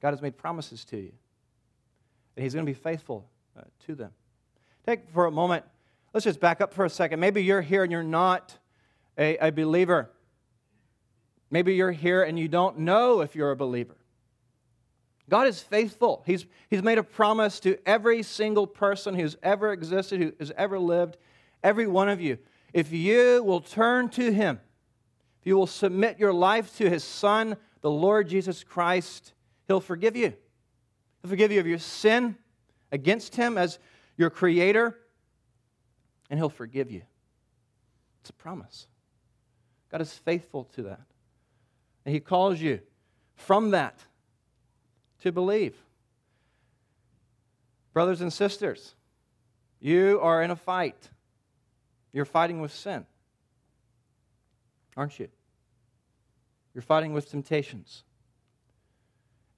God 0.00 0.10
has 0.10 0.20
made 0.20 0.36
promises 0.36 0.84
to 0.86 0.96
you 0.96 1.12
and 2.36 2.42
He's 2.42 2.54
going 2.54 2.64
to 2.64 2.70
be 2.70 2.78
faithful 2.78 3.28
uh, 3.58 3.62
to 3.86 3.94
them. 3.94 4.10
Take 4.84 5.10
for 5.10 5.26
a 5.26 5.30
moment, 5.30 5.64
let's 6.12 6.24
just 6.24 6.38
back 6.38 6.60
up 6.60 6.72
for 6.72 6.84
a 6.84 6.90
second. 6.90 7.18
Maybe 7.18 7.42
you're 7.42 7.62
here 7.62 7.82
and 7.82 7.90
you're 7.90 8.02
not 8.02 8.56
a, 9.18 9.36
a 9.38 9.50
believer. 9.50 10.10
Maybe 11.50 11.74
you're 11.74 11.92
here 11.92 12.22
and 12.22 12.38
you 12.38 12.48
don't 12.48 12.80
know 12.80 13.20
if 13.20 13.34
you're 13.34 13.50
a 13.50 13.56
believer. 13.56 13.96
God 15.28 15.48
is 15.48 15.60
faithful. 15.60 16.22
He's, 16.24 16.46
he's 16.70 16.82
made 16.82 16.98
a 16.98 17.02
promise 17.02 17.58
to 17.60 17.78
every 17.84 18.22
single 18.22 18.66
person 18.66 19.14
who's 19.14 19.36
ever 19.42 19.72
existed, 19.72 20.20
who 20.20 20.32
has 20.38 20.52
ever 20.56 20.78
lived, 20.78 21.16
every 21.64 21.88
one 21.88 22.08
of 22.08 22.20
you. 22.20 22.38
If 22.76 22.92
you 22.92 23.42
will 23.42 23.62
turn 23.62 24.10
to 24.10 24.30
Him, 24.30 24.60
if 25.40 25.46
you 25.46 25.56
will 25.56 25.66
submit 25.66 26.18
your 26.18 26.34
life 26.34 26.76
to 26.76 26.90
His 26.90 27.02
Son, 27.02 27.56
the 27.80 27.90
Lord 27.90 28.28
Jesus 28.28 28.62
Christ, 28.62 29.32
He'll 29.66 29.80
forgive 29.80 30.14
you. 30.14 30.34
He'll 31.22 31.30
forgive 31.30 31.50
you 31.50 31.58
of 31.58 31.66
your 31.66 31.78
sin 31.78 32.36
against 32.92 33.34
Him 33.34 33.56
as 33.56 33.78
your 34.18 34.28
Creator, 34.28 34.94
and 36.28 36.38
He'll 36.38 36.50
forgive 36.50 36.90
you. 36.90 37.00
It's 38.20 38.28
a 38.28 38.34
promise. 38.34 38.88
God 39.90 40.02
is 40.02 40.12
faithful 40.12 40.64
to 40.74 40.82
that. 40.82 41.00
And 42.04 42.14
He 42.14 42.20
calls 42.20 42.60
you 42.60 42.80
from 43.36 43.70
that 43.70 43.98
to 45.22 45.32
believe. 45.32 45.74
Brothers 47.94 48.20
and 48.20 48.30
sisters, 48.30 48.94
you 49.80 50.20
are 50.20 50.42
in 50.42 50.50
a 50.50 50.56
fight. 50.56 51.08
You're 52.16 52.24
fighting 52.24 52.62
with 52.62 52.72
sin, 52.72 53.04
aren't 54.96 55.18
you? 55.18 55.28
You're 56.72 56.80
fighting 56.80 57.12
with 57.12 57.30
temptations. 57.30 58.04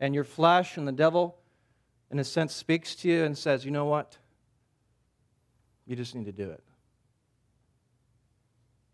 And 0.01 0.13
your 0.13 0.25
flesh 0.25 0.77
and 0.77 0.87
the 0.87 0.93
devil 0.93 1.39
in 2.11 2.19
a 2.19 2.25
sense, 2.25 2.55
speaks 2.55 2.95
to 2.97 3.09
you 3.09 3.25
and 3.25 3.37
says, 3.37 3.65
you 3.65 3.71
know 3.71 3.85
what? 3.85 4.17
You 5.87 5.97
just 5.97 6.15
need 6.15 6.27
to 6.27 6.33
do 6.33 6.51
it. 6.51 6.63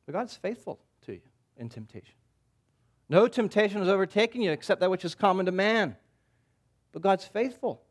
But 0.06 0.12
God's 0.12 0.36
faithful 0.36 0.80
to 1.06 1.12
you 1.12 1.20
in 1.56 1.68
temptation. 1.68 2.14
No 3.08 3.28
temptation 3.28 3.78
has 3.78 3.88
overtaken 3.88 4.40
you 4.40 4.50
except 4.50 4.80
that 4.80 4.90
which 4.90 5.04
is 5.04 5.14
common 5.14 5.46
to 5.46 5.52
man. 5.52 5.96
But 6.92 7.02
God's 7.02 7.24
faithful. 7.24 7.82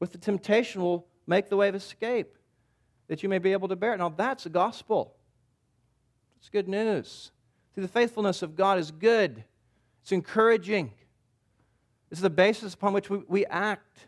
With 0.00 0.12
the 0.12 0.18
temptation 0.18 0.82
will 0.82 1.06
make 1.26 1.48
the 1.48 1.56
way 1.56 1.68
of 1.68 1.74
escape 1.74 2.37
that 3.08 3.22
you 3.22 3.28
may 3.28 3.38
be 3.38 3.52
able 3.52 3.68
to 3.68 3.76
bear 3.76 3.94
it. 3.94 3.98
Now 3.98 4.10
that's 4.10 4.44
the 4.44 4.50
gospel. 4.50 5.14
It's 6.38 6.48
good 6.48 6.68
news. 6.68 7.32
See, 7.74 7.80
the 7.80 7.88
faithfulness 7.88 8.42
of 8.42 8.56
God 8.56 8.78
is 8.78 8.90
good. 8.90 9.44
It's 10.02 10.12
encouraging. 10.12 10.92
Is 12.10 12.20
the 12.20 12.30
basis 12.30 12.74
upon 12.74 12.92
which 12.92 13.10
we, 13.10 13.18
we 13.28 13.44
act. 13.46 14.06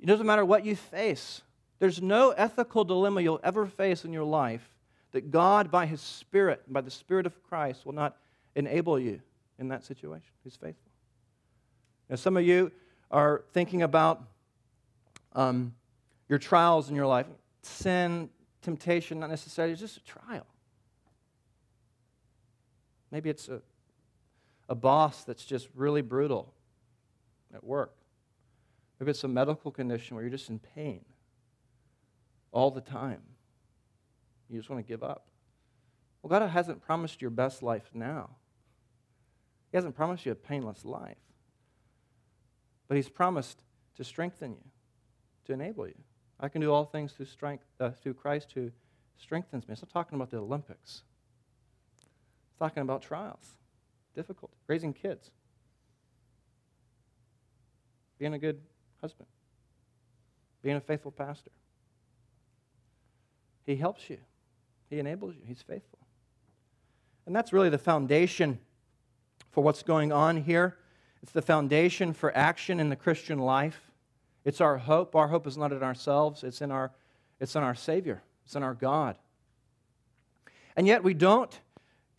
It 0.00 0.06
doesn't 0.06 0.26
matter 0.26 0.44
what 0.44 0.64
you 0.64 0.74
face. 0.74 1.42
There's 1.78 2.02
no 2.02 2.30
ethical 2.30 2.84
dilemma 2.84 3.20
you'll 3.20 3.40
ever 3.44 3.66
face 3.66 4.04
in 4.04 4.12
your 4.12 4.24
life 4.24 4.76
that 5.12 5.30
God, 5.30 5.70
by 5.70 5.86
His 5.86 6.00
Spirit, 6.00 6.62
by 6.68 6.80
the 6.80 6.90
Spirit 6.90 7.26
of 7.26 7.42
Christ, 7.44 7.86
will 7.86 7.94
not 7.94 8.16
enable 8.54 8.98
you 8.98 9.20
in 9.58 9.68
that 9.68 9.84
situation. 9.84 10.30
He's 10.44 10.56
faithful. 10.56 10.90
Now, 12.08 12.16
some 12.16 12.36
of 12.36 12.44
you 12.44 12.72
are 13.10 13.44
thinking 13.52 13.82
about 13.82 14.22
um, 15.34 15.74
your 16.28 16.38
trials 16.38 16.90
in 16.90 16.96
your 16.96 17.06
life. 17.06 17.26
Sin, 17.68 18.30
temptation, 18.62 19.20
not 19.20 19.30
necessarily, 19.30 19.72
it's 19.72 19.80
just 19.80 19.98
a 19.98 20.04
trial. 20.04 20.46
Maybe 23.10 23.30
it's 23.30 23.48
a, 23.48 23.60
a 24.68 24.74
boss 24.74 25.24
that's 25.24 25.44
just 25.44 25.68
really 25.74 26.02
brutal 26.02 26.52
at 27.54 27.62
work. 27.62 27.94
Maybe 28.98 29.10
it's 29.10 29.24
a 29.24 29.28
medical 29.28 29.70
condition 29.70 30.16
where 30.16 30.24
you're 30.24 30.30
just 30.30 30.50
in 30.50 30.58
pain 30.58 31.04
all 32.52 32.70
the 32.70 32.80
time. 32.80 33.22
You 34.50 34.58
just 34.58 34.70
want 34.70 34.84
to 34.84 34.88
give 34.88 35.02
up. 35.02 35.26
Well, 36.22 36.30
God 36.30 36.46
hasn't 36.48 36.82
promised 36.82 37.22
your 37.22 37.30
best 37.30 37.62
life 37.62 37.90
now. 37.94 38.30
He 39.70 39.76
hasn't 39.76 39.94
promised 39.94 40.26
you 40.26 40.32
a 40.32 40.34
painless 40.34 40.84
life. 40.84 41.16
But 42.88 42.96
He's 42.96 43.08
promised 43.08 43.62
to 43.96 44.04
strengthen 44.04 44.52
you, 44.52 44.64
to 45.46 45.52
enable 45.52 45.86
you. 45.86 45.94
I 46.40 46.48
can 46.48 46.60
do 46.60 46.72
all 46.72 46.84
things 46.84 47.12
through, 47.12 47.26
strength, 47.26 47.64
uh, 47.80 47.90
through 47.90 48.14
Christ 48.14 48.52
who 48.52 48.70
strengthens 49.16 49.66
me. 49.66 49.72
It's 49.72 49.82
not 49.82 49.90
talking 49.90 50.16
about 50.16 50.30
the 50.30 50.38
Olympics. 50.38 51.02
It's 51.96 52.58
talking 52.58 52.82
about 52.82 53.02
trials, 53.02 53.56
difficult, 54.14 54.52
raising 54.66 54.92
kids, 54.92 55.30
being 58.18 58.34
a 58.34 58.38
good 58.38 58.60
husband, 59.00 59.28
being 60.62 60.76
a 60.76 60.80
faithful 60.80 61.10
pastor. 61.10 61.50
He 63.66 63.76
helps 63.76 64.08
you, 64.08 64.18
He 64.88 64.98
enables 64.98 65.34
you, 65.34 65.42
He's 65.44 65.62
faithful. 65.62 65.98
And 67.26 67.36
that's 67.36 67.52
really 67.52 67.68
the 67.68 67.78
foundation 67.78 68.58
for 69.50 69.62
what's 69.62 69.82
going 69.82 70.12
on 70.12 70.44
here. 70.44 70.78
It's 71.22 71.32
the 71.32 71.42
foundation 71.42 72.14
for 72.14 72.34
action 72.36 72.80
in 72.80 72.88
the 72.88 72.96
Christian 72.96 73.38
life. 73.38 73.87
It's 74.48 74.62
our 74.62 74.78
hope. 74.78 75.14
Our 75.14 75.28
hope 75.28 75.46
is 75.46 75.58
not 75.58 75.72
in 75.72 75.82
ourselves, 75.82 76.42
it's 76.42 76.62
in 76.62 76.70
our, 76.70 76.90
it's 77.38 77.54
in 77.54 77.62
our 77.62 77.74
Savior, 77.74 78.22
it's 78.46 78.56
in 78.56 78.62
our 78.62 78.72
God. 78.72 79.18
And 80.74 80.86
yet 80.86 81.04
we 81.04 81.12
don't 81.12 81.60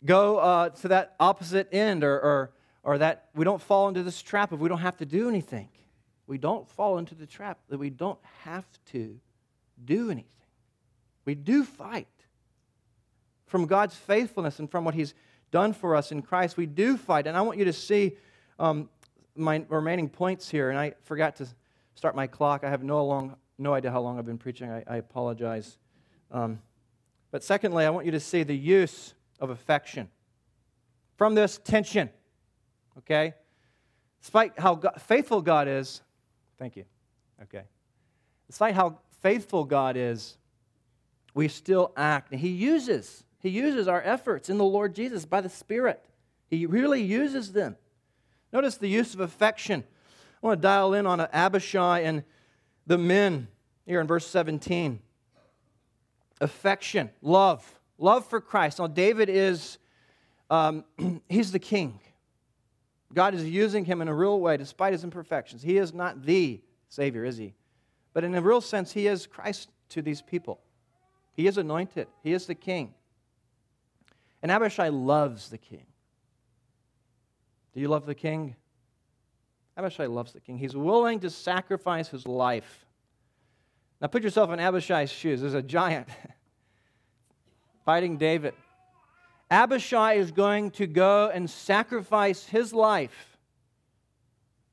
go 0.04 0.38
uh, 0.38 0.68
to 0.68 0.88
that 0.88 1.16
opposite 1.18 1.66
end 1.72 2.04
or, 2.04 2.14
or, 2.20 2.52
or 2.84 2.98
that 2.98 3.30
we 3.34 3.44
don't 3.44 3.60
fall 3.60 3.88
into 3.88 4.04
this 4.04 4.22
trap 4.22 4.52
if 4.52 4.60
we 4.60 4.68
don't 4.68 4.78
have 4.78 4.96
to 4.98 5.04
do 5.04 5.28
anything. 5.28 5.70
We 6.28 6.38
don't 6.38 6.68
fall 6.68 6.98
into 6.98 7.16
the 7.16 7.26
trap 7.26 7.58
that 7.68 7.78
we 7.78 7.90
don't 7.90 8.20
have 8.44 8.64
to 8.92 9.18
do 9.84 10.12
anything. 10.12 10.46
We 11.24 11.34
do 11.34 11.64
fight 11.64 12.06
from 13.46 13.66
God's 13.66 13.96
faithfulness 13.96 14.60
and 14.60 14.70
from 14.70 14.84
what 14.84 14.94
He's 14.94 15.14
done 15.50 15.72
for 15.72 15.96
us 15.96 16.12
in 16.12 16.22
Christ. 16.22 16.56
We 16.56 16.66
do 16.66 16.96
fight. 16.96 17.26
And 17.26 17.36
I 17.36 17.40
want 17.40 17.58
you 17.58 17.64
to 17.64 17.72
see 17.72 18.12
um, 18.60 18.88
my 19.34 19.64
remaining 19.68 20.08
points 20.08 20.48
here. 20.48 20.70
And 20.70 20.78
I 20.78 20.92
forgot 21.02 21.34
to 21.36 21.48
start 21.94 22.14
my 22.14 22.26
clock. 22.26 22.64
I 22.64 22.70
have 22.70 22.82
no, 22.82 23.04
long, 23.04 23.36
no 23.58 23.74
idea 23.74 23.90
how 23.90 24.00
long 24.00 24.18
I've 24.18 24.26
been 24.26 24.38
preaching. 24.38 24.70
I, 24.70 24.82
I 24.86 24.96
apologize. 24.96 25.78
Um, 26.30 26.60
but 27.30 27.44
secondly, 27.44 27.84
I 27.84 27.90
want 27.90 28.06
you 28.06 28.12
to 28.12 28.20
see 28.20 28.42
the 28.42 28.56
use 28.56 29.14
of 29.38 29.50
affection 29.50 30.08
from 31.16 31.34
this 31.34 31.58
tension. 31.62 32.10
Okay? 32.98 33.34
Despite 34.20 34.58
how 34.58 34.74
God, 34.74 35.00
faithful 35.00 35.40
God 35.40 35.68
is, 35.68 36.02
thank 36.58 36.76
you. 36.76 36.84
Okay. 37.42 37.64
Despite 38.46 38.74
how 38.74 38.98
faithful 39.22 39.64
God 39.64 39.96
is, 39.96 40.36
we 41.34 41.48
still 41.48 41.92
act. 41.96 42.32
And 42.32 42.40
He 42.40 42.48
uses, 42.48 43.24
He 43.38 43.48
uses 43.48 43.88
our 43.88 44.02
efforts 44.02 44.50
in 44.50 44.58
the 44.58 44.64
Lord 44.64 44.94
Jesus 44.94 45.24
by 45.24 45.40
the 45.40 45.48
Spirit. 45.48 46.04
He 46.48 46.66
really 46.66 47.02
uses 47.02 47.52
them. 47.52 47.76
Notice 48.52 48.76
the 48.76 48.88
use 48.88 49.14
of 49.14 49.20
affection. 49.20 49.84
I 50.42 50.46
want 50.46 50.60
to 50.60 50.62
dial 50.62 50.94
in 50.94 51.06
on 51.06 51.20
Abishai 51.20 52.00
and 52.00 52.24
the 52.86 52.96
men 52.96 53.48
here 53.86 54.00
in 54.00 54.06
verse 54.06 54.26
17. 54.26 55.00
Affection, 56.40 57.10
love, 57.20 57.80
love 57.98 58.24
for 58.24 58.40
Christ. 58.40 58.78
Now, 58.78 58.86
David 58.86 59.28
is, 59.28 59.78
um, 60.48 60.84
he's 61.28 61.52
the 61.52 61.58
king. 61.58 62.00
God 63.12 63.34
is 63.34 63.44
using 63.44 63.84
him 63.84 64.00
in 64.00 64.08
a 64.08 64.14
real 64.14 64.40
way 64.40 64.56
despite 64.56 64.92
his 64.92 65.04
imperfections. 65.04 65.62
He 65.62 65.76
is 65.76 65.92
not 65.92 66.24
the 66.24 66.60
Savior, 66.88 67.24
is 67.24 67.36
he? 67.36 67.54
But 68.14 68.24
in 68.24 68.34
a 68.34 68.40
real 68.40 68.60
sense, 68.60 68.92
he 68.92 69.06
is 69.06 69.26
Christ 69.26 69.68
to 69.90 70.02
these 70.02 70.22
people. 70.22 70.60
He 71.34 71.46
is 71.46 71.58
anointed, 71.58 72.08
he 72.22 72.32
is 72.32 72.46
the 72.46 72.54
king. 72.54 72.94
And 74.42 74.50
Abishai 74.50 74.88
loves 74.88 75.50
the 75.50 75.58
king. 75.58 75.86
Do 77.74 77.80
you 77.80 77.88
love 77.88 78.06
the 78.06 78.14
king? 78.14 78.56
Abishai 79.76 80.06
loves 80.06 80.32
the 80.32 80.40
king. 80.40 80.58
He's 80.58 80.76
willing 80.76 81.20
to 81.20 81.30
sacrifice 81.30 82.08
his 82.08 82.26
life. 82.26 82.86
Now 84.00 84.08
put 84.08 84.22
yourself 84.22 84.50
in 84.50 84.60
Abishai's 84.60 85.10
shoes. 85.10 85.40
There's 85.40 85.54
a 85.54 85.62
giant 85.62 86.08
fighting 87.84 88.16
David. 88.16 88.54
Abishai 89.50 90.14
is 90.14 90.30
going 90.30 90.70
to 90.72 90.86
go 90.86 91.30
and 91.32 91.50
sacrifice 91.50 92.46
his 92.46 92.72
life 92.72 93.38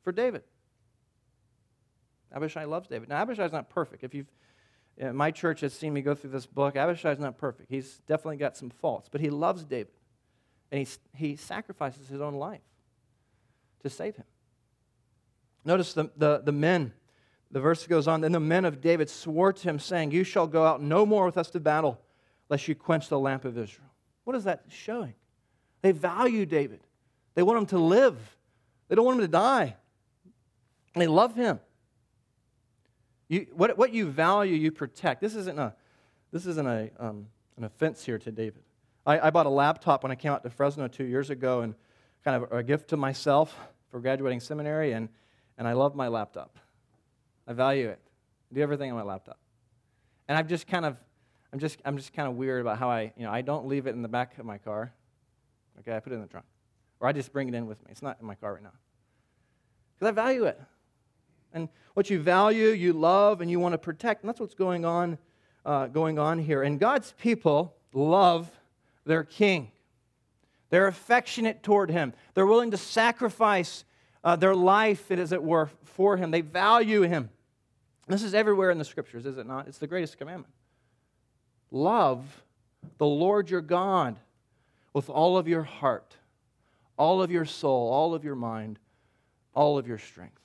for 0.03 0.11
David. 0.11 0.43
Abishai 2.31 2.65
loves 2.65 2.87
David. 2.87 3.09
Now, 3.09 3.21
Abishai's 3.21 3.51
not 3.51 3.69
perfect. 3.69 4.03
If 4.03 4.13
you've, 4.13 4.31
you 4.97 5.05
know, 5.05 5.13
my 5.13 5.31
church 5.31 5.61
has 5.61 5.73
seen 5.73 5.93
me 5.93 6.01
go 6.01 6.13
through 6.13 6.29
this 6.29 6.45
book, 6.45 6.75
Abishai's 6.75 7.19
not 7.19 7.37
perfect. 7.37 7.71
He's 7.71 7.99
definitely 8.07 8.37
got 8.37 8.55
some 8.55 8.69
faults, 8.69 9.09
but 9.11 9.21
he 9.21 9.29
loves 9.29 9.65
David. 9.65 9.93
And 10.71 10.85
he, 10.85 10.87
he 11.15 11.35
sacrifices 11.35 12.07
his 12.07 12.21
own 12.21 12.35
life 12.35 12.61
to 13.81 13.89
save 13.89 14.17
him. 14.17 14.25
Notice 15.67 15.91
the, 15.91 16.09
the, 16.15 16.41
the 16.45 16.53
men, 16.53 16.93
the 17.51 17.59
verse 17.59 17.85
goes 17.85 18.07
on, 18.07 18.21
then 18.21 18.31
the 18.31 18.39
men 18.39 18.63
of 18.63 18.79
David 18.79 19.09
swore 19.09 19.51
to 19.51 19.63
him, 19.63 19.79
saying, 19.79 20.11
You 20.11 20.23
shall 20.23 20.47
go 20.47 20.65
out 20.65 20.81
no 20.81 21.05
more 21.05 21.25
with 21.25 21.37
us 21.37 21.49
to 21.49 21.59
battle, 21.59 21.99
lest 22.47 22.69
you 22.69 22.73
quench 22.73 23.09
the 23.09 23.19
lamp 23.19 23.43
of 23.43 23.57
Israel. 23.57 23.89
What 24.23 24.37
is 24.37 24.45
that 24.45 24.63
showing? 24.69 25.13
They 25.81 25.91
value 25.91 26.45
David. 26.45 26.79
They 27.35 27.43
want 27.43 27.59
him 27.59 27.65
to 27.65 27.79
live. 27.79 28.15
They 28.87 28.95
don't 28.95 29.03
want 29.03 29.17
him 29.17 29.25
to 29.25 29.31
die. 29.31 29.75
They 30.95 31.05
love 31.05 31.35
him. 31.35 31.59
You, 33.27 33.47
what, 33.53 33.77
what 33.77 33.91
you 33.91 34.05
value, 34.05 34.55
you 34.55 34.71
protect. 34.71 35.19
This 35.19 35.35
isn't, 35.35 35.59
a, 35.59 35.75
this 36.31 36.45
isn't 36.45 36.65
a, 36.65 36.89
um, 36.97 37.27
an 37.57 37.65
offense 37.65 38.05
here 38.05 38.19
to 38.19 38.31
David. 38.31 38.63
I, 39.05 39.19
I 39.19 39.29
bought 39.31 39.47
a 39.47 39.49
laptop 39.49 40.03
when 40.03 40.13
I 40.13 40.15
came 40.15 40.31
out 40.31 40.43
to 40.43 40.49
Fresno 40.49 40.87
two 40.87 41.03
years 41.03 41.29
ago 41.29 41.59
and 41.59 41.75
kind 42.23 42.41
of 42.41 42.53
a 42.53 42.63
gift 42.63 42.87
to 42.91 42.97
myself 42.97 43.53
for 43.91 43.99
graduating 43.99 44.39
seminary, 44.39 44.93
and, 44.93 45.09
and 45.57 45.67
I 45.67 45.73
love 45.73 45.95
my 45.95 46.07
laptop. 46.07 46.57
I 47.47 47.53
value 47.53 47.89
it. 47.89 47.99
I 48.51 48.55
do 48.55 48.61
everything 48.61 48.91
on 48.91 48.97
my 48.97 49.03
laptop. 49.03 49.39
And 50.27 50.37
I've 50.37 50.47
just 50.47 50.67
kind 50.67 50.85
of, 50.85 50.97
I'm 51.53 51.59
just, 51.59 51.79
I'm 51.85 51.97
just 51.97 52.13
kind 52.13 52.27
of 52.27 52.35
weird 52.35 52.61
about 52.61 52.77
how 52.77 52.89
I, 52.89 53.13
you 53.15 53.23
know, 53.23 53.31
I 53.31 53.41
don't 53.41 53.67
leave 53.67 53.87
it 53.87 53.91
in 53.91 54.01
the 54.01 54.09
back 54.09 54.37
of 54.37 54.45
my 54.45 54.57
car. 54.57 54.91
Okay, 55.79 55.95
I 55.95 55.99
put 55.99 56.11
it 56.11 56.15
in 56.15 56.21
the 56.21 56.27
trunk. 56.27 56.45
Or 56.99 57.07
I 57.07 57.11
just 57.11 57.31
bring 57.31 57.47
it 57.47 57.55
in 57.55 57.67
with 57.67 57.79
me. 57.85 57.91
It's 57.91 58.01
not 58.01 58.17
in 58.19 58.27
my 58.27 58.35
car 58.35 58.53
right 58.53 58.63
now. 58.63 58.73
Because 59.95 60.09
I 60.09 60.11
value 60.11 60.45
it. 60.45 60.59
And 61.53 61.69
what 61.93 62.09
you 62.09 62.19
value, 62.19 62.69
you 62.69 62.93
love, 62.93 63.41
and 63.41 63.49
you 63.49 63.59
want 63.59 63.73
to 63.73 63.77
protect. 63.77 64.23
And 64.23 64.29
that's 64.29 64.39
what's 64.39 64.53
going 64.53 64.85
on, 64.85 65.17
uh, 65.65 65.87
going 65.87 66.19
on 66.19 66.39
here. 66.39 66.63
And 66.63 66.79
God's 66.79 67.13
people 67.19 67.75
love 67.93 68.49
their 69.05 69.23
king. 69.23 69.71
They're 70.69 70.87
affectionate 70.87 71.63
toward 71.63 71.89
him. 71.89 72.13
They're 72.33 72.45
willing 72.45 72.71
to 72.71 72.77
sacrifice 72.77 73.85
uh, 74.27 74.35
their 74.35 74.53
life, 74.53 75.09
as 75.09 75.31
it 75.31 75.41
were, 75.41 75.69
for 75.85 76.17
him. 76.17 76.31
They 76.31 76.41
value 76.41 77.03
him. 77.03 77.29
This 78.09 78.23
is 78.23 78.33
everywhere 78.33 78.71
in 78.71 78.77
the 78.77 78.83
scriptures, 78.83 79.25
is 79.25 79.37
it 79.37 79.47
not? 79.47 79.69
It's 79.69 79.77
the 79.77 79.87
greatest 79.87 80.17
commandment. 80.17 80.53
Love 81.71 82.43
the 82.97 83.05
Lord 83.05 83.49
your 83.49 83.61
God 83.61 84.17
with 84.91 85.09
all 85.09 85.37
of 85.37 85.47
your 85.47 85.63
heart, 85.63 86.17
all 86.97 87.21
of 87.23 87.31
your 87.31 87.45
soul, 87.45 87.89
all 87.89 88.13
of 88.13 88.25
your 88.25 88.35
mind, 88.35 88.79
all 89.53 89.77
of 89.77 89.87
your 89.87 89.97
strength. 89.97 90.41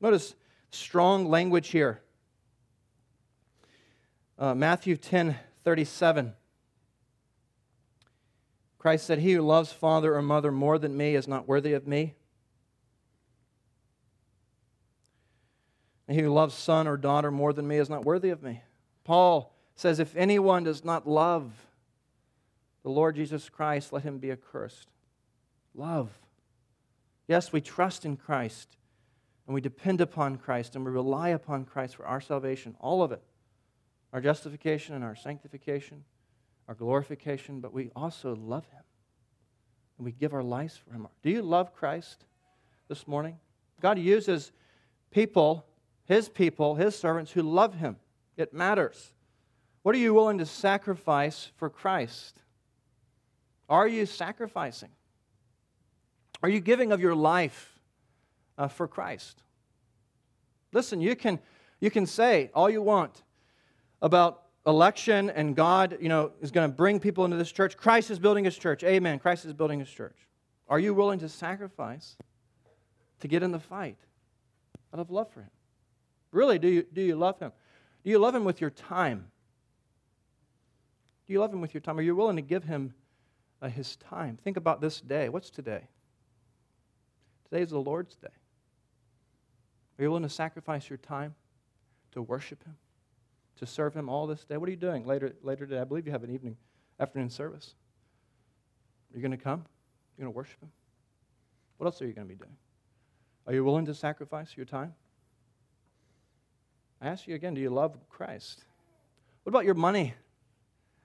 Notice 0.00 0.34
strong 0.72 1.30
language 1.30 1.68
here. 1.68 2.00
Uh, 4.36 4.56
Matthew 4.56 4.96
10 4.96 5.38
37. 5.62 6.32
Christ 8.80 9.06
said, 9.06 9.20
He 9.20 9.34
who 9.34 9.42
loves 9.42 9.70
father 9.70 10.16
or 10.16 10.22
mother 10.22 10.50
more 10.50 10.80
than 10.80 10.96
me 10.96 11.14
is 11.14 11.28
not 11.28 11.46
worthy 11.46 11.74
of 11.74 11.86
me. 11.86 12.16
And 16.06 16.16
he 16.16 16.22
who 16.22 16.32
loves 16.32 16.54
son 16.54 16.86
or 16.86 16.96
daughter 16.96 17.30
more 17.30 17.52
than 17.52 17.68
me 17.68 17.76
is 17.76 17.88
not 17.88 18.04
worthy 18.04 18.30
of 18.30 18.42
me. 18.42 18.62
Paul 19.04 19.54
says, 19.74 19.98
If 19.98 20.16
anyone 20.16 20.64
does 20.64 20.84
not 20.84 21.08
love 21.08 21.52
the 22.82 22.90
Lord 22.90 23.16
Jesus 23.16 23.48
Christ, 23.48 23.92
let 23.92 24.02
him 24.02 24.18
be 24.18 24.32
accursed. 24.32 24.88
Love. 25.74 26.10
Yes, 27.28 27.52
we 27.52 27.60
trust 27.60 28.04
in 28.04 28.16
Christ 28.16 28.76
and 29.46 29.54
we 29.54 29.60
depend 29.60 30.00
upon 30.00 30.36
Christ 30.36 30.76
and 30.76 30.84
we 30.84 30.90
rely 30.90 31.30
upon 31.30 31.64
Christ 31.64 31.96
for 31.96 32.06
our 32.06 32.20
salvation, 32.20 32.76
all 32.80 33.02
of 33.02 33.12
it 33.12 33.22
our 34.12 34.20
justification 34.20 34.94
and 34.94 35.02
our 35.02 35.16
sanctification, 35.16 36.04
our 36.68 36.74
glorification, 36.74 37.60
but 37.60 37.72
we 37.72 37.90
also 37.96 38.36
love 38.36 38.66
Him 38.66 38.82
and 39.96 40.04
we 40.04 40.12
give 40.12 40.34
our 40.34 40.42
lives 40.42 40.76
for 40.76 40.92
Him. 40.92 41.08
Do 41.22 41.30
you 41.30 41.42
love 41.42 41.74
Christ 41.74 42.24
this 42.88 43.08
morning? 43.08 43.38
God 43.80 43.98
uses 43.98 44.52
people, 45.10 45.64
His 46.12 46.28
people, 46.28 46.74
His 46.74 46.94
servants 46.94 47.32
who 47.32 47.40
love 47.40 47.72
Him. 47.72 47.96
It 48.36 48.52
matters. 48.52 49.14
What 49.82 49.94
are 49.94 49.98
you 49.98 50.12
willing 50.12 50.36
to 50.38 50.46
sacrifice 50.46 51.50
for 51.56 51.70
Christ? 51.70 52.38
Are 53.66 53.88
you 53.88 54.04
sacrificing? 54.04 54.90
Are 56.42 56.50
you 56.50 56.60
giving 56.60 56.92
of 56.92 57.00
your 57.00 57.14
life 57.14 57.80
uh, 58.58 58.68
for 58.68 58.86
Christ? 58.86 59.42
Listen, 60.74 61.00
you 61.00 61.16
can, 61.16 61.38
you 61.80 61.90
can 61.90 62.04
say 62.04 62.50
all 62.54 62.68
you 62.68 62.82
want 62.82 63.22
about 64.02 64.42
election 64.66 65.30
and 65.30 65.56
God, 65.56 65.96
you 65.98 66.10
know, 66.10 66.32
is 66.42 66.50
going 66.50 66.70
to 66.70 66.76
bring 66.76 67.00
people 67.00 67.24
into 67.24 67.38
this 67.38 67.50
church. 67.50 67.74
Christ 67.78 68.10
is 68.10 68.18
building 68.18 68.44
his 68.44 68.58
church. 68.58 68.84
Amen. 68.84 69.18
Christ 69.18 69.46
is 69.46 69.54
building 69.54 69.80
his 69.80 69.88
church. 69.88 70.18
Are 70.68 70.78
you 70.78 70.92
willing 70.92 71.20
to 71.20 71.28
sacrifice 71.30 72.16
to 73.20 73.28
get 73.28 73.42
in 73.42 73.50
the 73.50 73.60
fight 73.60 73.96
out 74.92 75.00
of 75.00 75.10
love 75.10 75.30
for 75.32 75.40
him? 75.40 75.50
Really, 76.32 76.58
do 76.58 76.68
you, 76.68 76.86
do 76.92 77.02
you 77.02 77.14
love 77.14 77.38
him? 77.38 77.52
Do 78.02 78.10
you 78.10 78.18
love 78.18 78.34
him 78.34 78.44
with 78.44 78.60
your 78.60 78.70
time? 78.70 79.30
Do 81.26 81.32
you 81.32 81.40
love 81.40 81.52
him 81.52 81.60
with 81.60 81.74
your 81.74 81.80
time? 81.80 81.98
Are 81.98 82.02
you 82.02 82.16
willing 82.16 82.36
to 82.36 82.42
give 82.42 82.64
him 82.64 82.94
uh, 83.60 83.68
his 83.68 83.96
time? 83.96 84.38
Think 84.42 84.56
about 84.56 84.80
this 84.80 85.00
day. 85.00 85.28
What's 85.28 85.50
today? 85.50 85.88
Today 87.48 87.62
is 87.62 87.70
the 87.70 87.78
Lord's 87.78 88.16
day. 88.16 88.28
Are 89.98 90.02
you 90.02 90.08
willing 90.08 90.24
to 90.24 90.28
sacrifice 90.28 90.88
your 90.88 90.96
time 90.96 91.34
to 92.12 92.22
worship 92.22 92.64
him, 92.64 92.76
to 93.58 93.66
serve 93.66 93.94
him 93.94 94.08
all 94.08 94.26
this 94.26 94.44
day? 94.44 94.56
What 94.56 94.68
are 94.68 94.72
you 94.72 94.78
doing 94.78 95.06
later, 95.06 95.34
later 95.42 95.66
today? 95.66 95.80
I 95.80 95.84
believe 95.84 96.06
you 96.06 96.12
have 96.12 96.24
an 96.24 96.34
evening, 96.34 96.56
afternoon 96.98 97.30
service. 97.30 97.74
Are 99.12 99.16
you 99.16 99.22
going 99.22 99.36
to 99.36 99.42
come? 99.42 99.64
You're 100.16 100.24
going 100.24 100.32
to 100.32 100.36
worship 100.36 100.60
him? 100.62 100.70
What 101.76 101.86
else 101.86 102.00
are 102.00 102.06
you 102.06 102.14
going 102.14 102.26
to 102.26 102.34
be 102.34 102.38
doing? 102.38 102.56
Are 103.46 103.52
you 103.52 103.64
willing 103.64 103.86
to 103.86 103.94
sacrifice 103.94 104.56
your 104.56 104.66
time? 104.66 104.94
I 107.02 107.08
ask 107.08 107.26
you 107.26 107.34
again, 107.34 107.54
do 107.54 107.60
you 107.60 107.70
love 107.70 107.98
Christ? 108.08 108.64
What 109.42 109.50
about 109.50 109.64
your 109.64 109.74
money? 109.74 110.14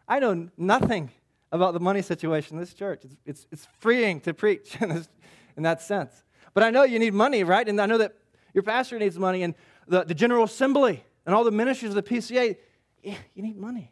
I 0.07 0.19
know 0.19 0.47
nothing 0.55 1.09
about 1.51 1.73
the 1.73 1.79
money 1.79 2.03
situation 2.03 2.55
in 2.55 2.59
this 2.59 2.75
church. 2.75 3.01
It's, 3.03 3.15
it's, 3.25 3.47
it's 3.51 3.67
freeing 3.79 4.21
to 4.21 4.33
preach 4.33 4.77
in, 4.81 4.89
this, 4.89 5.09
in 5.57 5.63
that 5.63 5.81
sense. 5.81 6.23
But 6.53 6.63
I 6.63 6.69
know 6.69 6.83
you 6.83 6.99
need 6.99 7.15
money, 7.15 7.43
right? 7.43 7.67
And 7.67 7.81
I 7.81 7.87
know 7.87 7.97
that 7.97 8.13
your 8.53 8.61
pastor 8.61 8.99
needs 8.99 9.17
money 9.17 9.41
and 9.41 9.55
the, 9.87 10.03
the 10.03 10.13
General 10.13 10.43
Assembly 10.43 11.03
and 11.25 11.33
all 11.33 11.43
the 11.43 11.51
ministries 11.51 11.89
of 11.89 11.95
the 11.95 12.03
PCA. 12.03 12.57
You 13.01 13.15
need 13.35 13.57
money. 13.57 13.91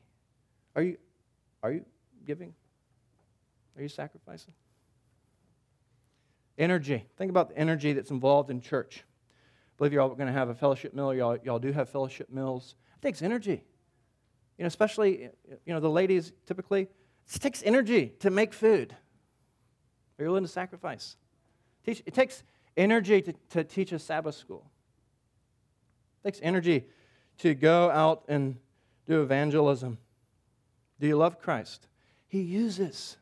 Are 0.75 0.83
you, 0.83 0.97
are 1.63 1.71
you 1.71 1.85
giving? 2.25 2.53
Are 3.75 3.81
you 3.81 3.89
sacrificing? 3.89 4.53
Energy. 6.57 7.05
Think 7.17 7.31
about 7.31 7.49
the 7.49 7.57
energy 7.57 7.93
that's 7.93 8.11
involved 8.11 8.51
in 8.51 8.61
church. 8.61 9.03
Believe 9.77 9.93
you're 9.93 10.01
all 10.01 10.09
going 10.09 10.27
to 10.27 10.33
have 10.33 10.49
a 10.49 10.55
fellowship 10.55 10.93
meal. 10.93 11.13
Y'all, 11.13 11.37
y'all 11.43 11.59
do 11.59 11.71
have 11.71 11.89
fellowship 11.89 12.29
meals. 12.29 12.75
It 12.97 13.05
takes 13.05 13.21
energy. 13.21 13.63
You 14.57 14.63
know, 14.63 14.67
especially, 14.67 15.29
you 15.65 15.73
know, 15.73 15.79
the 15.79 15.89
ladies 15.89 16.31
typically, 16.45 16.83
it 17.33 17.41
takes 17.41 17.61
energy 17.63 18.13
to 18.19 18.29
make 18.29 18.53
food. 18.53 18.95
Are 20.17 20.23
you 20.23 20.29
willing 20.29 20.45
to 20.45 20.49
sacrifice? 20.49 21.17
It 21.83 22.13
takes 22.13 22.43
energy 22.77 23.21
to, 23.21 23.33
to 23.49 23.63
teach 23.63 23.91
a 23.91 23.99
Sabbath 23.99 24.35
school. 24.35 24.65
It 26.23 26.29
takes 26.29 26.39
energy 26.41 26.85
to 27.39 27.53
go 27.53 27.89
out 27.91 28.23
and 28.29 28.55
do 29.05 29.21
evangelism. 29.21 29.97
Do 30.99 31.07
you 31.07 31.17
love 31.17 31.39
Christ? 31.39 31.87
He 32.27 32.41
uses 32.41 33.17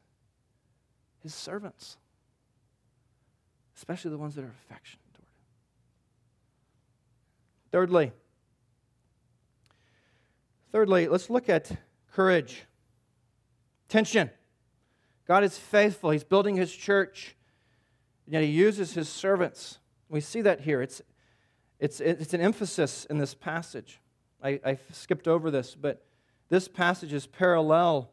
his 1.24 1.34
servants, 1.34 1.98
especially 3.76 4.12
the 4.12 4.18
ones 4.18 4.36
that 4.36 4.44
are 4.44 4.54
affectionate. 4.70 5.03
Thirdly, 7.74 8.12
thirdly, 10.72 11.08
let's 11.08 11.32
look 11.32 11.50
at 11.50 11.72
courage. 12.12 12.66
Tension. 13.90 14.30
God 15.28 15.44
is 15.44 15.58
faithful. 15.58 16.12
He's 16.12 16.24
building 16.24 16.56
his 16.56 16.72
church, 16.72 17.36
and 18.28 18.34
yet 18.34 18.44
he 18.44 18.50
uses 18.50 18.94
his 18.94 19.10
servants. 19.10 19.80
We 20.08 20.22
see 20.22 20.42
that 20.42 20.62
here. 20.62 20.84
It's, 20.84 21.02
it's, 21.80 22.00
it's 22.00 22.36
an 22.36 22.42
emphasis 22.42 23.06
in 23.06 23.18
this 23.18 23.34
passage. 23.34 24.00
I, 24.44 24.60
I 24.64 24.78
skipped 24.92 25.28
over 25.28 25.50
this, 25.50 25.74
but 25.74 26.06
this 26.50 26.68
passage 26.68 27.12
is 27.12 27.26
parallel. 27.26 28.12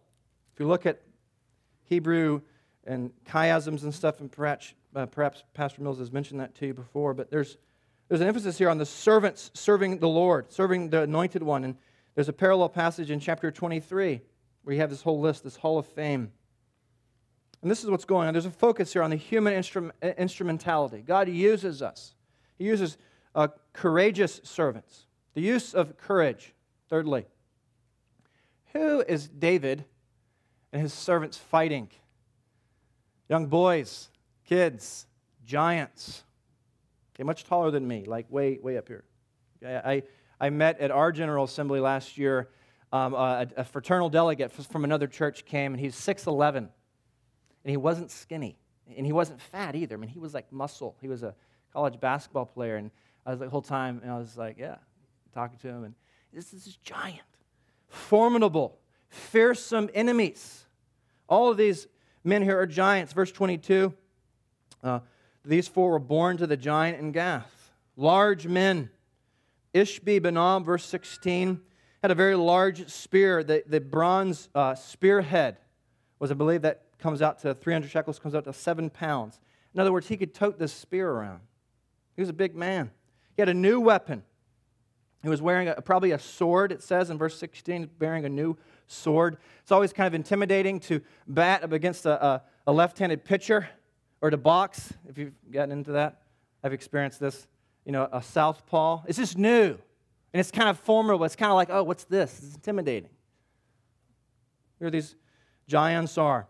If 0.54 0.60
you 0.60 0.68
look 0.68 0.86
at 0.86 1.02
Hebrew 1.82 2.40
and 2.84 3.10
chiasms 3.28 3.82
and 3.82 3.94
stuff, 3.94 4.20
and 4.20 4.32
perhaps, 4.32 4.72
uh, 4.96 5.04
perhaps 5.04 5.44
Pastor 5.52 5.82
Mills 5.82 5.98
has 5.98 6.10
mentioned 6.10 6.40
that 6.40 6.54
to 6.54 6.68
you 6.68 6.72
before, 6.72 7.12
but 7.12 7.30
there's 7.30 7.58
there's 8.10 8.20
an 8.20 8.26
emphasis 8.26 8.58
here 8.58 8.68
on 8.68 8.78
the 8.78 8.84
servants 8.84 9.52
serving 9.54 9.98
the 9.98 10.08
Lord, 10.08 10.52
serving 10.52 10.90
the 10.90 11.02
anointed 11.02 11.44
one. 11.44 11.62
And 11.62 11.76
there's 12.16 12.28
a 12.28 12.32
parallel 12.32 12.68
passage 12.68 13.08
in 13.08 13.20
chapter 13.20 13.52
23 13.52 14.20
where 14.64 14.74
you 14.74 14.80
have 14.80 14.90
this 14.90 15.02
whole 15.02 15.20
list, 15.20 15.44
this 15.44 15.54
hall 15.54 15.78
of 15.78 15.86
fame. 15.86 16.32
And 17.62 17.70
this 17.70 17.84
is 17.84 17.88
what's 17.88 18.04
going 18.04 18.26
on. 18.26 18.34
There's 18.34 18.46
a 18.46 18.50
focus 18.50 18.92
here 18.92 19.04
on 19.04 19.10
the 19.10 19.16
human 19.16 19.52
instrum- 19.52 19.92
instrumentality. 20.02 21.02
God 21.02 21.28
uses 21.28 21.82
us, 21.82 22.16
He 22.58 22.64
uses 22.64 22.98
uh, 23.36 23.46
courageous 23.72 24.40
servants. 24.42 25.06
The 25.34 25.40
use 25.40 25.72
of 25.72 25.96
courage. 25.96 26.52
Thirdly, 26.88 27.26
who 28.72 29.04
is 29.06 29.28
David 29.28 29.84
and 30.72 30.82
his 30.82 30.92
servants 30.92 31.38
fighting? 31.38 31.88
Young 33.28 33.46
boys, 33.46 34.08
kids, 34.44 35.06
giants. 35.46 36.24
Okay, 37.20 37.26
much 37.26 37.44
taller 37.44 37.70
than 37.70 37.86
me, 37.86 38.06
like 38.06 38.24
way, 38.30 38.58
way 38.62 38.78
up 38.78 38.88
here. 38.88 39.04
Okay, 39.62 39.76
I, 40.40 40.46
I 40.46 40.48
met 40.48 40.80
at 40.80 40.90
our 40.90 41.12
General 41.12 41.44
Assembly 41.44 41.78
last 41.78 42.16
year. 42.16 42.48
Um, 42.94 43.12
a, 43.12 43.46
a, 43.58 43.64
fraternal 43.64 44.08
delegate 44.08 44.50
from 44.50 44.84
another 44.84 45.06
church 45.06 45.44
came, 45.44 45.74
and 45.74 45.80
he's 45.80 45.94
6'11. 45.94 46.56
And 46.56 46.70
he 47.66 47.76
wasn't 47.76 48.10
skinny. 48.10 48.56
And 48.96 49.04
he 49.04 49.12
wasn't 49.12 49.38
fat 49.38 49.76
either. 49.76 49.96
I 49.96 49.98
mean, 49.98 50.08
he 50.08 50.18
was 50.18 50.32
like 50.32 50.50
muscle. 50.50 50.96
He 51.02 51.08
was 51.08 51.22
a 51.22 51.34
college 51.74 52.00
basketball 52.00 52.46
player. 52.46 52.76
And 52.76 52.90
I 53.26 53.32
was 53.32 53.40
the 53.40 53.50
whole 53.50 53.60
time, 53.60 54.00
and 54.02 54.10
I 54.10 54.16
was 54.16 54.38
like, 54.38 54.56
yeah, 54.58 54.76
talking 55.34 55.58
to 55.58 55.68
him. 55.68 55.84
And 55.84 55.94
this 56.32 56.54
is 56.54 56.78
giant, 56.82 57.20
formidable, 57.86 58.78
fearsome 59.10 59.90
enemies. 59.92 60.64
All 61.28 61.50
of 61.50 61.58
these 61.58 61.86
men 62.24 62.42
here 62.42 62.58
are 62.58 62.66
giants. 62.66 63.12
Verse 63.12 63.30
22. 63.30 63.92
Uh, 64.82 65.00
these 65.44 65.68
four 65.68 65.90
were 65.90 65.98
born 65.98 66.36
to 66.38 66.46
the 66.46 66.56
giant 66.56 66.98
in 66.98 67.12
Gath. 67.12 67.72
Large 67.96 68.46
men. 68.46 68.90
Ishbi 69.74 70.20
Benob, 70.20 70.64
verse 70.64 70.84
16, 70.84 71.60
had 72.02 72.10
a 72.10 72.14
very 72.14 72.34
large 72.34 72.88
spear. 72.90 73.44
The, 73.44 73.62
the 73.66 73.80
bronze 73.80 74.48
uh, 74.54 74.74
spearhead 74.74 75.58
was, 76.18 76.30
I 76.30 76.34
believe, 76.34 76.62
that 76.62 76.82
comes 76.98 77.22
out 77.22 77.38
to 77.40 77.54
300 77.54 77.90
shekels, 77.90 78.18
comes 78.18 78.34
out 78.34 78.44
to 78.44 78.52
seven 78.52 78.90
pounds. 78.90 79.40
In 79.74 79.80
other 79.80 79.92
words, 79.92 80.08
he 80.08 80.16
could 80.16 80.34
tote 80.34 80.58
this 80.58 80.72
spear 80.72 81.08
around. 81.08 81.40
He 82.16 82.22
was 82.22 82.28
a 82.28 82.34
big 82.34 82.56
man. 82.56 82.90
He 83.36 83.42
had 83.42 83.48
a 83.48 83.54
new 83.54 83.80
weapon. 83.80 84.24
He 85.22 85.28
was 85.28 85.40
wearing 85.40 85.68
a, 85.68 85.80
probably 85.80 86.12
a 86.12 86.18
sword, 86.18 86.72
it 86.72 86.82
says 86.82 87.10
in 87.10 87.18
verse 87.18 87.38
16, 87.38 87.90
bearing 87.98 88.24
a 88.24 88.28
new 88.28 88.56
sword. 88.86 89.36
It's 89.62 89.70
always 89.70 89.92
kind 89.92 90.06
of 90.06 90.14
intimidating 90.14 90.80
to 90.80 91.00
bat 91.26 91.62
up 91.62 91.72
against 91.72 92.06
a, 92.06 92.24
a, 92.24 92.42
a 92.66 92.72
left 92.72 92.98
handed 92.98 93.24
pitcher 93.24 93.68
or 94.20 94.30
to 94.30 94.36
box, 94.36 94.92
if 95.08 95.18
you've 95.18 95.34
gotten 95.50 95.72
into 95.72 95.92
that. 95.92 96.22
I've 96.62 96.72
experienced 96.72 97.20
this. 97.20 97.46
You 97.84 97.92
know, 97.92 98.08
a 98.12 98.22
southpaw. 98.22 99.02
It's 99.06 99.18
just 99.18 99.38
new. 99.38 99.78
And 100.32 100.40
it's 100.40 100.50
kind 100.50 100.68
of 100.68 100.78
formidable. 100.78 101.24
It's 101.24 101.36
kind 101.36 101.50
of 101.50 101.56
like, 101.56 101.70
oh, 101.70 101.82
what's 101.82 102.04
this? 102.04 102.38
It's 102.42 102.54
intimidating. 102.54 103.10
Here 104.78 104.90
these 104.90 105.16
giants 105.66 106.18
are. 106.18 106.46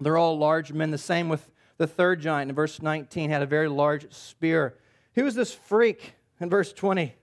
They're 0.00 0.16
all 0.16 0.38
large 0.38 0.72
men. 0.72 0.90
The 0.90 0.98
same 0.98 1.28
with 1.28 1.48
the 1.78 1.86
third 1.86 2.20
giant 2.20 2.50
in 2.50 2.54
verse 2.54 2.82
19, 2.82 3.30
had 3.30 3.40
a 3.40 3.46
very 3.46 3.68
large 3.68 4.12
spear. 4.12 4.76
Who 5.14 5.24
was 5.24 5.34
this 5.34 5.54
freak 5.54 6.14
in 6.40 6.50
verse 6.50 6.72
20? 6.72 7.14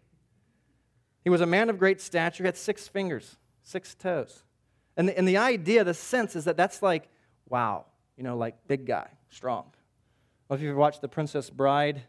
He 1.24 1.30
was 1.30 1.42
a 1.42 1.46
man 1.46 1.70
of 1.70 1.78
great 1.78 2.02
stature, 2.02 2.44
he 2.44 2.48
had 2.48 2.58
six 2.58 2.88
fingers, 2.88 3.38
six 3.64 3.94
toes. 3.94 4.44
And 4.98 5.10
the, 5.10 5.18
and 5.18 5.28
the 5.28 5.38
idea, 5.38 5.84
the 5.84 5.94
sense 5.94 6.36
is 6.36 6.46
that 6.46 6.56
that's 6.56 6.82
like, 6.82 7.10
wow, 7.50 7.86
you 8.16 8.24
know, 8.24 8.38
like 8.38 8.56
big 8.68 8.86
guy, 8.86 9.10
strong. 9.36 9.66
Well, 10.48 10.56
if 10.56 10.64
you've 10.64 10.78
watched 10.78 11.02
The 11.02 11.10
Princess 11.10 11.50
Bride, 11.50 12.04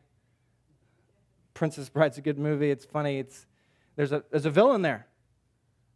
Princess 1.54 1.88
Bride's 1.88 2.18
a 2.18 2.20
good 2.20 2.38
movie. 2.38 2.70
It's 2.70 2.84
funny. 2.84 3.18
It's, 3.18 3.46
there's, 3.96 4.12
a, 4.12 4.22
there's 4.30 4.46
a 4.46 4.50
villain 4.50 4.82
there. 4.82 5.08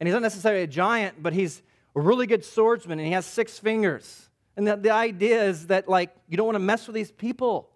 And 0.01 0.09
he's 0.09 0.13
not 0.13 0.23
necessarily 0.23 0.65
a 0.65 0.67
giant, 0.67 1.23
but 1.23 1.33
he's 1.33 1.63
a 1.95 2.01
really 2.01 2.27
good 2.27 2.45
swordsman, 2.45 2.99
and 2.99 3.07
he 3.07 3.13
has 3.13 3.27
six 3.27 3.61
fingers. 3.61 4.29
And 4.57 4.67
the, 4.67 4.77
the 4.77 4.91
idea 4.91 5.45
is 5.45 5.69
that, 5.69 5.89
like, 5.89 6.11
you 6.29 6.37
don't 6.37 6.47
want 6.47 6.57
to 6.57 6.61
mess 6.61 6.89
with 6.89 6.95
these 6.95 7.13
people. 7.13 7.71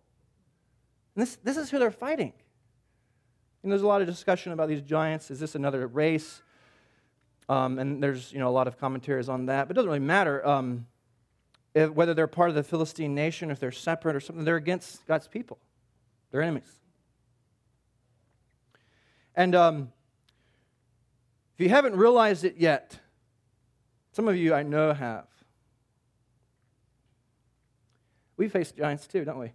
And 1.14 1.22
this, 1.22 1.36
this 1.44 1.56
is 1.56 1.70
who 1.70 1.78
they're 1.78 1.92
fighting. 1.92 2.32
And 3.62 3.70
there's 3.70 3.82
a 3.82 3.86
lot 3.86 4.00
of 4.00 4.08
discussion 4.08 4.50
about 4.50 4.68
these 4.68 4.82
giants. 4.82 5.30
Is 5.30 5.38
this 5.38 5.54
another 5.54 5.86
race? 5.86 6.42
Um, 7.48 7.78
and 7.78 8.02
there's, 8.02 8.32
you 8.32 8.40
know, 8.40 8.48
a 8.48 8.50
lot 8.50 8.66
of 8.66 8.78
commentaries 8.78 9.28
on 9.28 9.46
that, 9.46 9.68
but 9.68 9.74
it 9.74 9.76
doesn't 9.76 9.88
really 9.88 10.00
matter. 10.00 10.44
Um, 10.44 10.86
whether 11.74 12.14
they're 12.14 12.26
part 12.26 12.48
of 12.48 12.54
the 12.54 12.62
Philistine 12.62 13.14
nation, 13.14 13.50
if 13.50 13.58
they're 13.58 13.72
separate 13.72 14.14
or 14.14 14.20
something, 14.20 14.44
they're 14.44 14.56
against 14.56 15.06
God's 15.06 15.26
people. 15.26 15.58
They're 16.30 16.42
enemies. 16.42 16.70
And 19.34 19.54
um, 19.54 19.92
if 21.54 21.60
you 21.60 21.68
haven't 21.68 21.96
realized 21.96 22.44
it 22.44 22.56
yet, 22.58 22.98
some 24.12 24.28
of 24.28 24.36
you 24.36 24.54
I 24.54 24.62
know 24.62 24.92
have, 24.92 25.26
We 28.36 28.48
face 28.48 28.72
giants 28.72 29.06
too, 29.06 29.24
don't 29.24 29.38
we? 29.38 29.52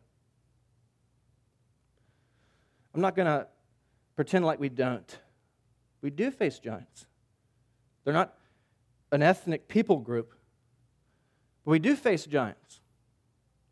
I'm 2.94 3.02
not 3.02 3.16
going 3.16 3.28
to 3.28 3.48
pretend 4.16 4.46
like 4.46 4.60
we 4.60 4.70
don't. 4.70 5.18
We 6.02 6.10
do 6.10 6.32
face 6.32 6.60
giants. 6.60 7.06
They're 8.04 8.14
not 8.14 8.34
an 9.12 9.22
ethnic 9.22 9.68
people 9.68 9.98
group, 9.98 10.34
we 11.70 11.80
do 11.80 11.96
face 11.96 12.26
giants. 12.26 12.82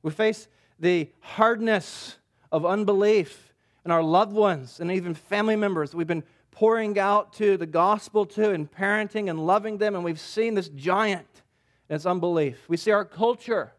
We 0.03 0.11
face 0.11 0.47
the 0.79 1.09
hardness 1.19 2.17
of 2.51 2.65
unbelief 2.65 3.53
in 3.83 3.91
our 3.91 4.03
loved 4.03 4.33
ones 4.33 4.79
and 4.79 4.91
even 4.91 5.13
family 5.13 5.55
members 5.55 5.95
we've 5.95 6.07
been 6.07 6.23
pouring 6.51 6.97
out 6.97 7.33
to 7.33 7.55
the 7.55 7.65
gospel 7.65 8.25
to 8.25 8.51
and 8.51 8.71
parenting 8.71 9.29
and 9.29 9.45
loving 9.45 9.77
them, 9.77 9.93
and 9.93 10.03
we've 10.03 10.19
seen 10.19 10.55
this 10.55 10.69
giant 10.69 11.27
and 11.87 11.95
its 11.95 12.05
unbelief. 12.05 12.67
We 12.67 12.77
see 12.77 12.89
our 12.89 13.05
culture, 13.05 13.73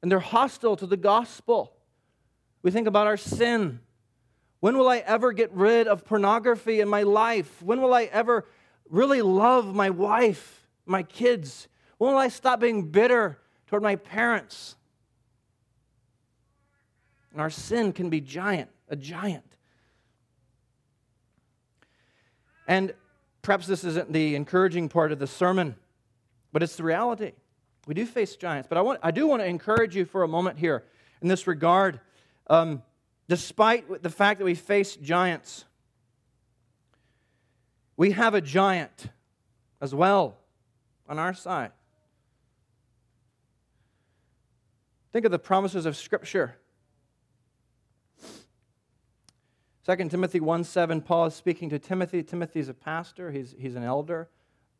and 0.00 0.10
they're 0.10 0.18
hostile 0.18 0.76
to 0.76 0.86
the 0.86 0.96
gospel. 0.96 1.74
We 2.62 2.70
think 2.70 2.88
about 2.88 3.06
our 3.06 3.18
sin. 3.18 3.80
When 4.60 4.78
will 4.78 4.88
I 4.88 4.98
ever 4.98 5.32
get 5.32 5.52
rid 5.52 5.86
of 5.88 6.06
pornography 6.06 6.80
in 6.80 6.88
my 6.88 7.02
life? 7.02 7.62
When 7.62 7.82
will 7.82 7.92
I 7.92 8.04
ever 8.04 8.46
really 8.88 9.20
love 9.20 9.74
my 9.74 9.90
wife, 9.90 10.66
my 10.86 11.02
kids? 11.02 11.68
When 11.98 12.12
will 12.12 12.18
I 12.18 12.28
stop 12.28 12.60
being 12.60 12.90
bitter 12.90 13.38
toward 13.66 13.82
my 13.82 13.96
parents? 13.96 14.76
And 17.32 17.40
our 17.40 17.50
sin 17.50 17.92
can 17.92 18.10
be 18.10 18.20
giant, 18.20 18.70
a 18.88 18.96
giant. 18.96 19.44
And 22.66 22.94
perhaps 23.42 23.66
this 23.66 23.84
isn't 23.84 24.12
the 24.12 24.36
encouraging 24.36 24.88
part 24.88 25.12
of 25.12 25.18
the 25.18 25.26
sermon, 25.26 25.76
but 26.52 26.62
it's 26.62 26.76
the 26.76 26.84
reality. 26.84 27.32
We 27.86 27.94
do 27.94 28.06
face 28.06 28.36
giants. 28.36 28.68
But 28.68 28.78
I, 28.78 28.80
want, 28.82 29.00
I 29.02 29.10
do 29.10 29.26
want 29.26 29.42
to 29.42 29.46
encourage 29.46 29.94
you 29.94 30.04
for 30.04 30.22
a 30.22 30.28
moment 30.28 30.58
here 30.58 30.84
in 31.20 31.28
this 31.28 31.46
regard. 31.46 32.00
Um, 32.46 32.82
despite 33.28 34.02
the 34.02 34.10
fact 34.10 34.38
that 34.38 34.44
we 34.44 34.54
face 34.54 34.96
giants, 34.96 35.64
we 37.96 38.12
have 38.12 38.34
a 38.34 38.40
giant 38.40 39.08
as 39.80 39.94
well 39.94 40.36
on 41.08 41.18
our 41.18 41.34
side. 41.34 41.72
Think 45.14 45.26
of 45.26 45.30
the 45.30 45.38
promises 45.38 45.86
of 45.86 45.96
Scripture. 45.96 46.56
2 49.86 50.08
Timothy 50.08 50.40
1 50.40 50.64
7, 50.64 51.00
Paul 51.02 51.26
is 51.26 51.34
speaking 51.34 51.70
to 51.70 51.78
Timothy. 51.78 52.24
Timothy 52.24 52.58
is 52.58 52.68
a 52.68 52.74
pastor, 52.74 53.30
he's, 53.30 53.54
he's 53.56 53.76
an 53.76 53.84
elder, 53.84 54.28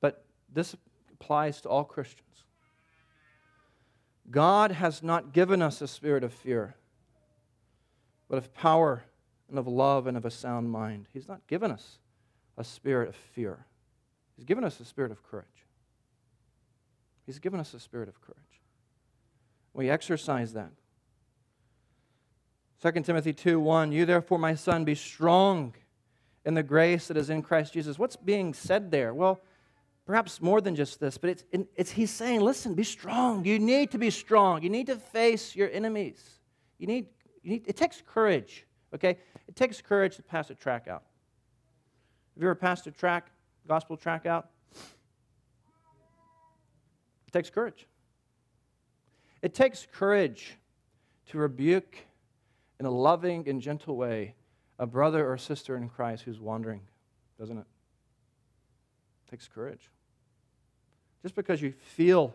but 0.01 0.25
this 0.53 0.75
applies 1.12 1.61
to 1.61 1.68
all 1.68 1.85
Christians. 1.85 2.42
God 4.29 4.73
has 4.73 5.05
not 5.05 5.33
given 5.33 5.62
us 5.62 5.81
a 5.81 5.87
spirit 5.87 6.25
of 6.25 6.33
fear, 6.33 6.75
but 8.29 8.37
of 8.37 8.53
power 8.53 9.05
and 9.49 9.57
of 9.57 9.68
love 9.68 10.09
and 10.09 10.16
of 10.16 10.25
a 10.25 10.33
sound 10.33 10.68
mind. 10.68 11.07
He's 11.12 11.29
not 11.29 11.47
given 11.47 11.70
us 11.70 11.99
a 12.59 12.64
spirit 12.64 13.09
of 13.09 13.14
fear, 13.14 13.66
He's 14.35 14.47
given 14.47 14.64
us 14.64 14.81
a 14.81 14.85
spirit 14.85 15.12
of 15.12 15.23
courage. 15.23 15.47
He's 17.25 17.38
given 17.38 17.61
us 17.61 17.73
a 17.73 17.79
spirit 17.79 18.09
of 18.09 18.20
courage. 18.20 18.43
We 19.74 19.90
exercise 19.90 20.52
that. 20.54 20.70
2 22.80 22.92
Timothy 23.02 23.32
2 23.32 23.58
1, 23.58 23.92
you 23.92 24.06
therefore, 24.06 24.38
my 24.38 24.54
son, 24.54 24.84
be 24.84 24.94
strong 24.94 25.74
in 26.44 26.54
the 26.54 26.62
grace 26.62 27.08
that 27.08 27.16
is 27.16 27.28
in 27.28 27.42
Christ 27.42 27.72
Jesus. 27.72 27.98
What's 27.98 28.16
being 28.16 28.54
said 28.54 28.90
there? 28.90 29.12
Well, 29.12 29.40
perhaps 30.06 30.40
more 30.40 30.60
than 30.60 30.76
just 30.76 31.00
this, 31.00 31.18
but 31.18 31.30
it's, 31.30 31.44
it's 31.74 31.90
he's 31.90 32.10
saying, 32.10 32.40
listen, 32.40 32.74
be 32.74 32.84
strong. 32.84 33.44
You 33.44 33.58
need 33.58 33.90
to 33.92 33.98
be 33.98 34.10
strong. 34.10 34.62
You 34.62 34.70
need 34.70 34.87
to 34.87 34.96
face 34.96 35.56
your 35.56 35.70
enemies. 35.70 36.22
You 36.78 36.87
need, 36.87 37.06
you 37.42 37.52
need 37.52 37.64
it 37.66 37.76
takes 37.76 38.02
courage, 38.06 38.66
okay? 38.94 39.18
It 39.48 39.56
takes 39.56 39.80
courage 39.80 40.16
to 40.16 40.22
pass 40.22 40.50
a 40.50 40.54
tract 40.54 40.87
out. 40.87 41.02
Have 42.34 42.42
you 42.42 42.48
ever 42.48 42.54
passed 42.54 42.87
a 42.87 42.90
tract, 42.90 43.30
gospel 43.66 43.96
tract 43.96 44.26
out? 44.26 44.50
It 47.26 47.32
takes 47.32 47.50
courage. 47.50 47.87
It 49.44 49.52
takes 49.52 49.87
courage 49.92 50.57
to 51.26 51.37
rebuke 51.37 51.98
in 52.80 52.87
a 52.87 52.90
loving 52.90 53.46
and 53.46 53.61
gentle 53.61 53.94
way 53.94 54.37
a 54.78 54.87
brother 54.87 55.30
or 55.30 55.37
sister 55.37 55.76
in 55.76 55.90
Christ 55.90 56.22
who's 56.22 56.40
wandering, 56.40 56.80
doesn't 57.38 57.59
it? 57.59 57.61
it? 57.61 59.30
Takes 59.30 59.46
courage. 59.46 59.90
Just 61.20 61.35
because 61.35 61.61
you 61.61 61.72
feel 61.72 62.35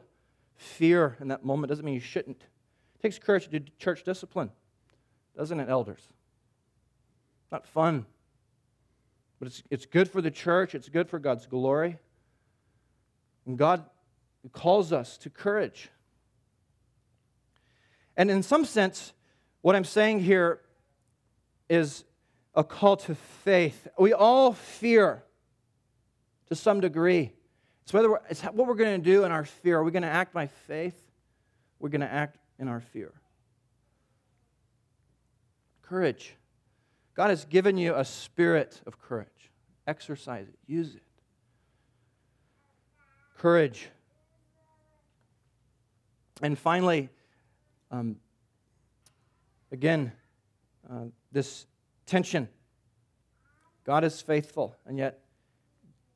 fear 0.55 1.17
in 1.19 1.29
that 1.29 1.43
moment 1.43 1.69
doesn't 1.69 1.83
mean 1.83 1.95
you 1.95 1.99
shouldn't. 1.99 2.43
It 2.43 3.01
takes 3.01 3.17
courage 3.17 3.45
to 3.45 3.59
do 3.59 3.65
church 3.79 4.03
discipline, 4.03 4.51
doesn't 5.35 5.59
it, 5.59 5.67
elders? 5.67 6.03
Not 7.51 7.65
fun, 7.65 8.05
but 9.39 9.47
it's, 9.47 9.63
it's 9.71 9.87
good 9.87 10.07
for 10.07 10.21
the 10.21 10.29
church, 10.29 10.75
it's 10.75 10.89
good 10.89 11.09
for 11.09 11.17
God's 11.17 11.47
glory. 11.47 11.97
And 13.47 13.57
God 13.57 13.83
calls 14.53 14.93
us 14.93 15.17
to 15.17 15.31
courage. 15.31 15.89
And 18.19 18.29
in 18.29 18.43
some 18.43 18.65
sense, 18.65 19.13
what 19.61 19.77
I'm 19.77 19.85
saying 19.85 20.19
here 20.19 20.59
is 21.69 22.03
a 22.53 22.65
call 22.65 22.97
to 22.97 23.15
faith. 23.15 23.87
We 23.97 24.11
all 24.11 24.51
fear 24.51 25.23
to 26.49 26.55
some 26.55 26.81
degree. 26.81 27.31
It's, 27.83 27.93
whether 27.93 28.19
it's 28.29 28.41
what 28.41 28.67
we're 28.67 28.75
going 28.75 29.01
to 29.01 29.09
do 29.09 29.23
in 29.23 29.31
our 29.31 29.45
fear. 29.45 29.77
Are 29.77 29.85
we 29.85 29.91
going 29.91 30.03
to 30.03 30.09
act 30.09 30.33
by 30.33 30.47
faith? 30.47 30.99
We're 31.79 31.87
going 31.87 32.01
to 32.01 32.11
act 32.11 32.37
in 32.59 32.67
our 32.67 32.81
fear. 32.81 33.13
Courage. 35.81 36.35
God 37.15 37.29
has 37.29 37.45
given 37.45 37.77
you 37.77 37.95
a 37.95 38.03
spirit 38.03 38.81
of 38.85 38.99
courage. 38.99 39.27
Exercise 39.87 40.49
it, 40.49 40.59
use 40.67 40.93
it. 40.93 41.03
Courage. 43.37 43.87
And 46.41 46.59
finally, 46.59 47.09
um, 47.91 48.17
Again, 49.71 50.11
uh, 50.89 51.05
this 51.31 51.67
tension. 52.07 52.49
God 53.85 54.03
is 54.03 54.19
faithful, 54.21 54.75
and 54.87 54.97
yet 54.97 55.19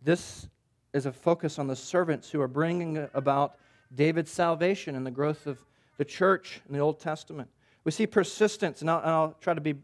this 0.01 0.47
is 0.93 1.05
a 1.05 1.11
focus 1.11 1.59
on 1.59 1.67
the 1.67 1.75
servants 1.75 2.31
who 2.31 2.41
are 2.41 2.47
bringing 2.47 3.07
about 3.13 3.57
David's 3.93 4.31
salvation 4.31 4.95
and 4.95 5.05
the 5.05 5.11
growth 5.11 5.45
of 5.45 5.63
the 5.97 6.05
church 6.05 6.61
in 6.67 6.73
the 6.73 6.79
Old 6.79 6.99
Testament. 6.99 7.47
We 7.83 7.91
see 7.91 8.07
persistence, 8.07 8.81
and 8.81 8.89
I'll, 8.89 8.99
and 8.99 9.09
I'll 9.09 9.37
try 9.39 9.53
to 9.53 9.61
be 9.61 9.75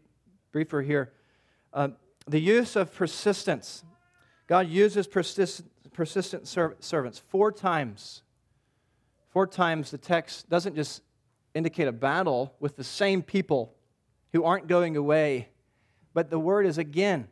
briefer 0.50 0.82
here. 0.82 1.12
Uh, 1.72 1.88
the 2.26 2.40
use 2.40 2.74
of 2.74 2.92
persistence. 2.92 3.84
God 4.48 4.68
uses 4.68 5.06
persist, 5.06 5.62
persistent 5.92 6.48
ser- 6.48 6.76
servants 6.80 7.20
four 7.28 7.52
times. 7.52 8.22
Four 9.28 9.46
times 9.46 9.92
the 9.92 9.98
text 9.98 10.50
doesn't 10.50 10.74
just 10.74 11.02
indicate 11.54 11.88
a 11.88 11.92
battle 11.92 12.54
with 12.60 12.76
the 12.76 12.84
same 12.84 13.22
people 13.22 13.74
who 14.32 14.44
aren't 14.44 14.66
going 14.66 14.96
away. 14.96 15.48
But 16.14 16.30
the 16.30 16.38
word 16.38 16.66
is 16.66 16.78
again. 16.78 17.28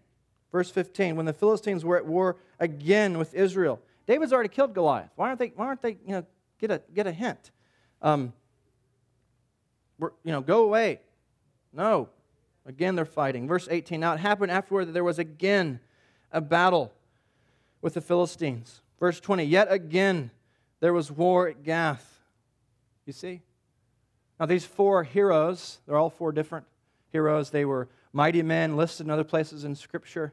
Verse 0.51 0.71
15, 0.71 1.17
when 1.17 1.27
the 1.27 1.33
Philistines 1.33 1.85
were 1.85 1.97
at 1.97 2.07
war 2.07 2.37
again 2.59 3.19
with 3.19 3.35
Israel, 3.35 3.81
David's 4.07 4.33
already 4.33 4.49
killed 4.49 4.75
Goliath. 4.75 5.11
Why 5.17 5.29
aren't 5.29 5.39
they, 5.39 5.53
why 5.55 5.67
aren't 5.67 5.83
they 5.83 5.99
you 6.07 6.13
know, 6.13 6.27
get 6.59 6.71
a, 6.71 6.81
get 6.95 7.07
a 7.07 7.13
hint? 7.13 7.51
Um, 8.01 8.33
you 10.01 10.33
know, 10.33 10.41
go 10.41 10.65
away. 10.65 11.01
No. 11.73 12.09
Again, 12.65 12.95
they're 12.95 13.05
fighting. 13.05 13.47
Verse 13.47 13.69
18, 13.71 14.01
now 14.01 14.15
it 14.15 14.21
happened 14.21 14.51
afterward 14.51 14.87
that 14.87 14.93
there 14.93 15.05
was 15.05 15.19
again 15.19 15.81
a 16.33 16.41
battle 16.41 16.93
with 17.83 17.95
the 17.95 18.01
Philistines. 18.01 18.81
Verse 18.99 19.21
20, 19.21 19.45
yet 19.45 19.71
again 19.71 20.31
there 20.81 20.93
was 20.93 21.11
war 21.11 21.49
at 21.49 21.63
Gath. 21.63 22.21
You 23.07 23.13
see? 23.13 23.43
Now, 24.39 24.47
these 24.47 24.65
four 24.65 25.03
heroes, 25.03 25.79
they're 25.87 25.97
all 25.97 26.11
four 26.11 26.33
different 26.33 26.67
heroes. 27.11 27.51
They 27.51 27.65
were 27.65 27.89
mighty 28.13 28.43
men 28.43 28.77
listed 28.77 29.07
in 29.07 29.11
other 29.11 29.25
places 29.25 29.65
in 29.65 29.75
Scripture. 29.75 30.33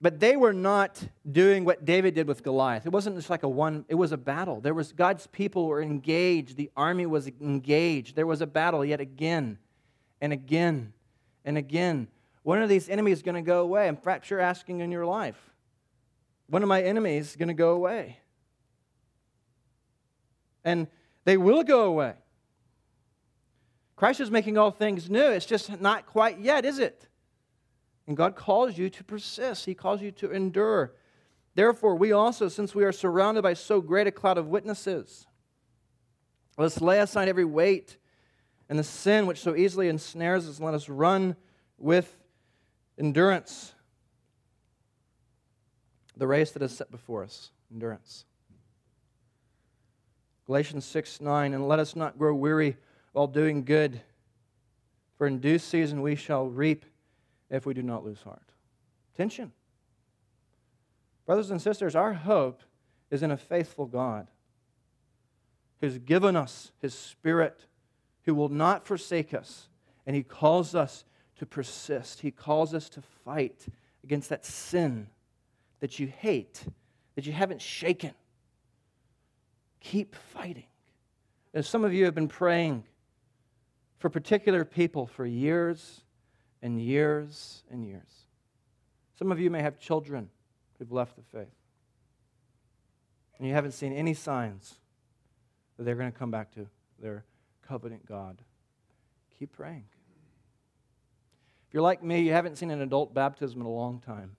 But 0.00 0.18
they 0.18 0.36
were 0.36 0.52
not 0.52 1.00
doing 1.30 1.64
what 1.64 1.84
David 1.84 2.14
did 2.14 2.26
with 2.26 2.42
Goliath. 2.42 2.86
It 2.86 2.92
wasn't 2.92 3.14
just 3.14 3.30
like 3.30 3.44
a 3.44 3.48
one, 3.48 3.84
it 3.88 3.94
was 3.94 4.10
a 4.10 4.16
battle. 4.16 4.60
There 4.60 4.74
was 4.74 4.92
God's 4.92 5.28
people 5.28 5.66
were 5.68 5.80
engaged. 5.80 6.56
The 6.56 6.70
army 6.76 7.06
was 7.06 7.28
engaged. 7.40 8.16
There 8.16 8.26
was 8.26 8.40
a 8.40 8.46
battle 8.46 8.84
yet 8.84 9.00
again 9.00 9.58
and 10.20 10.32
again 10.32 10.92
and 11.44 11.56
again. 11.56 12.08
When 12.42 12.58
are 12.58 12.66
these 12.66 12.88
enemies 12.88 13.22
going 13.22 13.36
to 13.36 13.42
go 13.42 13.60
away? 13.60 13.86
I'm 13.86 13.96
perhaps 13.96 14.28
you're 14.28 14.40
asking 14.40 14.80
in 14.80 14.90
your 14.90 15.06
life. 15.06 15.38
When 16.48 16.64
are 16.64 16.66
my 16.66 16.82
enemies 16.82 17.36
going 17.36 17.48
to 17.48 17.54
go 17.54 17.70
away? 17.70 18.18
And 20.64 20.88
they 21.24 21.36
will 21.36 21.62
go 21.62 21.84
away. 21.84 22.14
Christ 23.96 24.20
is 24.20 24.30
making 24.30 24.58
all 24.58 24.70
things 24.70 25.08
new. 25.08 25.30
It's 25.30 25.46
just 25.46 25.80
not 25.80 26.06
quite 26.06 26.38
yet, 26.40 26.64
is 26.64 26.78
it? 26.78 27.08
And 28.06 28.16
God 28.16 28.34
calls 28.34 28.76
you 28.76 28.90
to 28.90 29.04
persist, 29.04 29.64
He 29.64 29.74
calls 29.74 30.02
you 30.02 30.10
to 30.12 30.30
endure. 30.32 30.94
Therefore, 31.54 31.94
we 31.94 32.12
also, 32.12 32.48
since 32.48 32.74
we 32.74 32.84
are 32.84 32.92
surrounded 32.92 33.42
by 33.42 33.54
so 33.54 33.80
great 33.80 34.06
a 34.06 34.10
cloud 34.10 34.38
of 34.38 34.48
witnesses, 34.48 35.26
Let 36.56 36.66
us 36.66 36.80
lay 36.80 36.98
aside 36.98 37.28
every 37.28 37.44
weight 37.44 37.98
and 38.68 38.78
the 38.78 38.84
sin 38.84 39.26
which 39.26 39.40
so 39.40 39.54
easily 39.54 39.88
ensnares 39.88 40.48
us, 40.48 40.56
and 40.56 40.64
let 40.64 40.74
us 40.74 40.88
run 40.88 41.36
with 41.76 42.16
endurance 42.98 43.74
the 46.16 46.26
race 46.26 46.52
that 46.52 46.62
is 46.62 46.76
set 46.76 46.90
before 46.90 47.22
us. 47.22 47.50
Endurance. 47.70 48.24
Galatians 50.46 50.84
6 50.84 51.20
9, 51.20 51.54
and 51.54 51.68
let 51.68 51.78
us 51.78 51.94
not 51.94 52.18
grow 52.18 52.34
weary 52.34 52.76
while 53.12 53.26
doing 53.26 53.64
good, 53.64 54.00
for 55.16 55.26
in 55.26 55.38
due 55.38 55.58
season 55.58 56.02
we 56.02 56.16
shall 56.16 56.46
reap 56.46 56.84
if 57.50 57.66
we 57.66 57.74
do 57.74 57.82
not 57.82 58.04
lose 58.04 58.22
heart. 58.22 58.52
Tension. 59.16 59.52
Brothers 61.26 61.50
and 61.50 61.60
sisters, 61.60 61.94
our 61.94 62.14
hope 62.14 62.62
is 63.10 63.22
in 63.22 63.30
a 63.30 63.36
faithful 63.36 63.86
God 63.86 64.26
who's 65.80 65.98
given 65.98 66.36
us 66.36 66.72
his 66.80 66.94
Spirit, 66.94 67.66
who 68.24 68.34
will 68.34 68.48
not 68.48 68.86
forsake 68.86 69.34
us, 69.34 69.68
and 70.06 70.16
he 70.16 70.22
calls 70.22 70.74
us 70.74 71.04
to 71.36 71.46
persist. 71.46 72.20
He 72.20 72.30
calls 72.30 72.72
us 72.72 72.88
to 72.90 73.02
fight 73.24 73.66
against 74.02 74.30
that 74.30 74.44
sin 74.44 75.08
that 75.80 75.98
you 75.98 76.06
hate, 76.06 76.64
that 77.16 77.26
you 77.26 77.32
haven't 77.32 77.60
shaken. 77.60 78.14
Keep 79.80 80.14
fighting. 80.14 80.66
As 81.52 81.68
some 81.68 81.84
of 81.84 81.92
you 81.92 82.04
have 82.04 82.14
been 82.14 82.28
praying 82.28 82.84
for 84.02 84.10
particular 84.10 84.64
people 84.64 85.06
for 85.06 85.24
years 85.24 86.00
and 86.60 86.82
years 86.82 87.62
and 87.70 87.86
years. 87.86 88.26
Some 89.16 89.30
of 89.30 89.38
you 89.38 89.48
may 89.48 89.62
have 89.62 89.78
children 89.78 90.28
who've 90.76 90.90
left 90.90 91.14
the 91.14 91.22
faith. 91.22 91.54
And 93.38 93.46
you 93.46 93.54
haven't 93.54 93.72
seen 93.72 93.92
any 93.92 94.12
signs 94.12 94.74
that 95.76 95.84
they're 95.84 95.94
going 95.94 96.10
to 96.10 96.18
come 96.18 96.32
back 96.32 96.52
to 96.54 96.66
their 97.00 97.24
covenant 97.64 98.04
God. 98.04 98.42
Keep 99.38 99.52
praying. 99.52 99.84
If 101.68 101.74
you're 101.74 101.84
like 101.84 102.02
me, 102.02 102.22
you 102.22 102.32
haven't 102.32 102.58
seen 102.58 102.72
an 102.72 102.82
adult 102.82 103.14
baptism 103.14 103.60
in 103.60 103.66
a 103.68 103.70
long 103.70 104.00
time. 104.00 104.34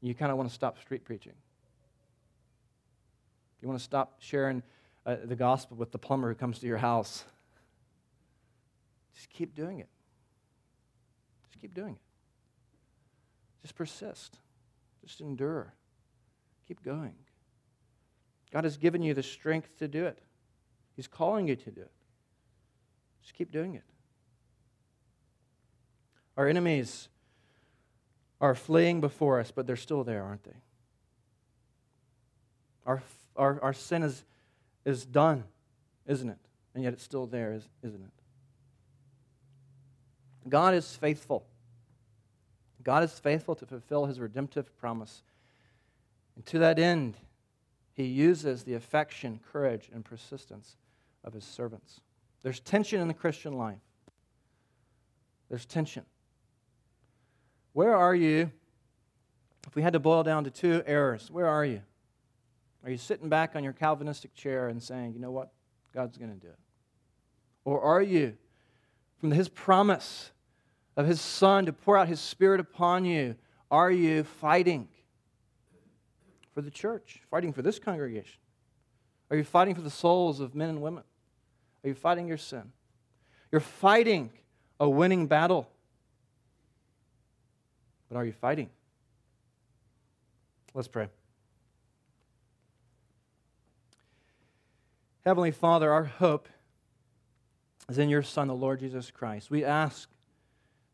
You 0.00 0.14
kind 0.14 0.30
of 0.30 0.38
want 0.38 0.48
to 0.48 0.54
stop 0.54 0.78
street 0.78 1.04
preaching. 1.04 1.34
You 3.60 3.66
want 3.66 3.80
to 3.80 3.84
stop 3.84 4.18
sharing 4.20 4.62
uh, 5.04 5.16
the 5.24 5.34
gospel 5.34 5.76
with 5.76 5.90
the 5.90 5.98
plumber 5.98 6.28
who 6.28 6.36
comes 6.36 6.60
to 6.60 6.68
your 6.68 6.78
house. 6.78 7.24
Just 9.18 9.30
keep 9.30 9.52
doing 9.52 9.80
it. 9.80 9.88
Just 11.48 11.60
keep 11.60 11.74
doing 11.74 11.94
it. 11.94 13.62
Just 13.62 13.74
persist. 13.74 14.38
Just 15.04 15.20
endure. 15.20 15.74
Keep 16.68 16.84
going. 16.84 17.14
God 18.52 18.62
has 18.62 18.76
given 18.76 19.02
you 19.02 19.14
the 19.14 19.24
strength 19.24 19.76
to 19.80 19.88
do 19.88 20.06
it. 20.06 20.20
He's 20.94 21.08
calling 21.08 21.48
you 21.48 21.56
to 21.56 21.70
do 21.72 21.80
it. 21.80 21.90
Just 23.22 23.34
keep 23.34 23.50
doing 23.50 23.74
it. 23.74 23.82
Our 26.36 26.46
enemies 26.46 27.08
are 28.40 28.54
fleeing 28.54 29.00
before 29.00 29.40
us, 29.40 29.50
but 29.50 29.66
they're 29.66 29.74
still 29.74 30.04
there, 30.04 30.22
aren't 30.22 30.44
they? 30.44 30.56
Our, 32.86 33.02
our, 33.34 33.60
our 33.64 33.72
sin 33.72 34.04
is, 34.04 34.22
is 34.84 35.04
done, 35.04 35.42
isn't 36.06 36.28
it? 36.28 36.38
And 36.76 36.84
yet 36.84 36.92
it's 36.92 37.02
still 37.02 37.26
there, 37.26 37.60
isn't 37.82 38.04
it? 38.04 38.17
God 40.48 40.74
is 40.74 40.96
faithful. 40.96 41.46
God 42.82 43.02
is 43.02 43.18
faithful 43.18 43.54
to 43.56 43.66
fulfill 43.66 44.06
his 44.06 44.20
redemptive 44.20 44.76
promise. 44.78 45.22
And 46.36 46.46
to 46.46 46.58
that 46.60 46.78
end, 46.78 47.16
he 47.92 48.04
uses 48.04 48.62
the 48.62 48.74
affection, 48.74 49.40
courage, 49.52 49.90
and 49.92 50.04
persistence 50.04 50.76
of 51.24 51.32
his 51.32 51.44
servants. 51.44 52.00
There's 52.42 52.60
tension 52.60 53.00
in 53.00 53.08
the 53.08 53.14
Christian 53.14 53.58
life. 53.58 53.80
There's 55.48 55.66
tension. 55.66 56.04
Where 57.72 57.94
are 57.94 58.14
you? 58.14 58.50
If 59.66 59.74
we 59.74 59.82
had 59.82 59.92
to 59.94 59.98
boil 59.98 60.22
down 60.22 60.44
to 60.44 60.50
two 60.50 60.82
errors, 60.86 61.30
where 61.30 61.46
are 61.46 61.64
you? 61.64 61.82
Are 62.84 62.90
you 62.90 62.96
sitting 62.96 63.28
back 63.28 63.56
on 63.56 63.64
your 63.64 63.72
Calvinistic 63.72 64.34
chair 64.34 64.68
and 64.68 64.82
saying, 64.82 65.12
you 65.12 65.18
know 65.18 65.30
what? 65.30 65.52
God's 65.92 66.16
going 66.16 66.32
to 66.32 66.38
do 66.38 66.48
it? 66.48 66.58
Or 67.64 67.80
are 67.80 68.00
you, 68.00 68.36
from 69.20 69.32
his 69.32 69.48
promise 69.48 70.30
of 70.98 71.06
his 71.06 71.20
Son 71.20 71.64
to 71.64 71.72
pour 71.72 71.96
out 71.96 72.08
his 72.08 72.18
Spirit 72.18 72.58
upon 72.58 73.04
you, 73.04 73.36
are 73.70 73.90
you 73.90 74.24
fighting 74.24 74.88
for 76.52 76.60
the 76.60 76.72
church, 76.72 77.22
fighting 77.30 77.52
for 77.52 77.62
this 77.62 77.78
congregation? 77.78 78.40
Are 79.30 79.36
you 79.36 79.44
fighting 79.44 79.76
for 79.76 79.80
the 79.80 79.90
souls 79.90 80.40
of 80.40 80.56
men 80.56 80.70
and 80.70 80.82
women? 80.82 81.04
Are 81.84 81.88
you 81.88 81.94
fighting 81.94 82.26
your 82.26 82.36
sin? 82.36 82.72
You're 83.52 83.60
fighting 83.60 84.30
a 84.80 84.90
winning 84.90 85.28
battle. 85.28 85.70
But 88.08 88.18
are 88.18 88.24
you 88.24 88.32
fighting? 88.32 88.68
Let's 90.74 90.88
pray. 90.88 91.08
Heavenly 95.24 95.52
Father, 95.52 95.92
our 95.92 96.04
hope 96.04 96.48
is 97.88 97.98
in 97.98 98.08
your 98.08 98.24
Son, 98.24 98.48
the 98.48 98.54
Lord 98.54 98.80
Jesus 98.80 99.12
Christ. 99.12 99.48
We 99.48 99.64
ask 99.64 100.08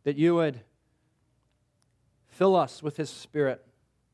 that 0.05 0.17
you 0.17 0.35
would 0.35 0.61
fill 2.29 2.57
us 2.57 2.83
with 2.83 2.97
his 2.97 3.11
Spirit, 3.11 3.65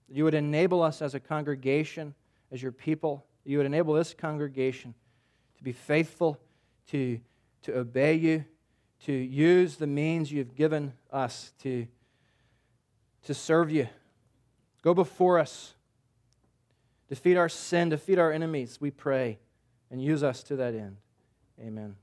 that 0.09 0.16
you 0.16 0.24
would 0.24 0.35
enable 0.35 0.83
us 0.83 1.03
as 1.03 1.14
a 1.14 1.20
congregation, 1.20 2.14
as 2.50 2.62
your 2.62 2.72
people, 2.72 3.24
you 3.44 3.57
would 3.59 3.66
enable 3.66 3.94
this 3.94 4.14
congregation 4.14 4.94
to 5.57 5.62
be 5.62 5.72
faithful, 5.72 6.38
to, 6.88 7.20
to 7.62 7.79
obey 7.79 8.14
you, 8.14 8.44
to 9.05 9.12
use 9.12 9.76
the 9.76 9.87
means 9.87 10.31
you've 10.31 10.55
given 10.55 10.92
us 11.12 11.53
to 11.62 11.87
to 13.24 13.35
serve 13.35 13.70
you. 13.70 13.88
Go 14.83 14.94
before 14.94 15.38
us. 15.38 15.74
Defeat 17.09 17.37
our 17.37 17.48
sin, 17.48 17.88
defeat 17.88 18.18
our 18.18 18.33
enemies, 18.33 18.79
we 18.81 18.90
pray, 18.90 19.38
and 19.90 20.03
use 20.03 20.22
us 20.22 20.42
to 20.44 20.57
that 20.57 20.74
end. 20.74 20.96
Amen. 21.61 21.96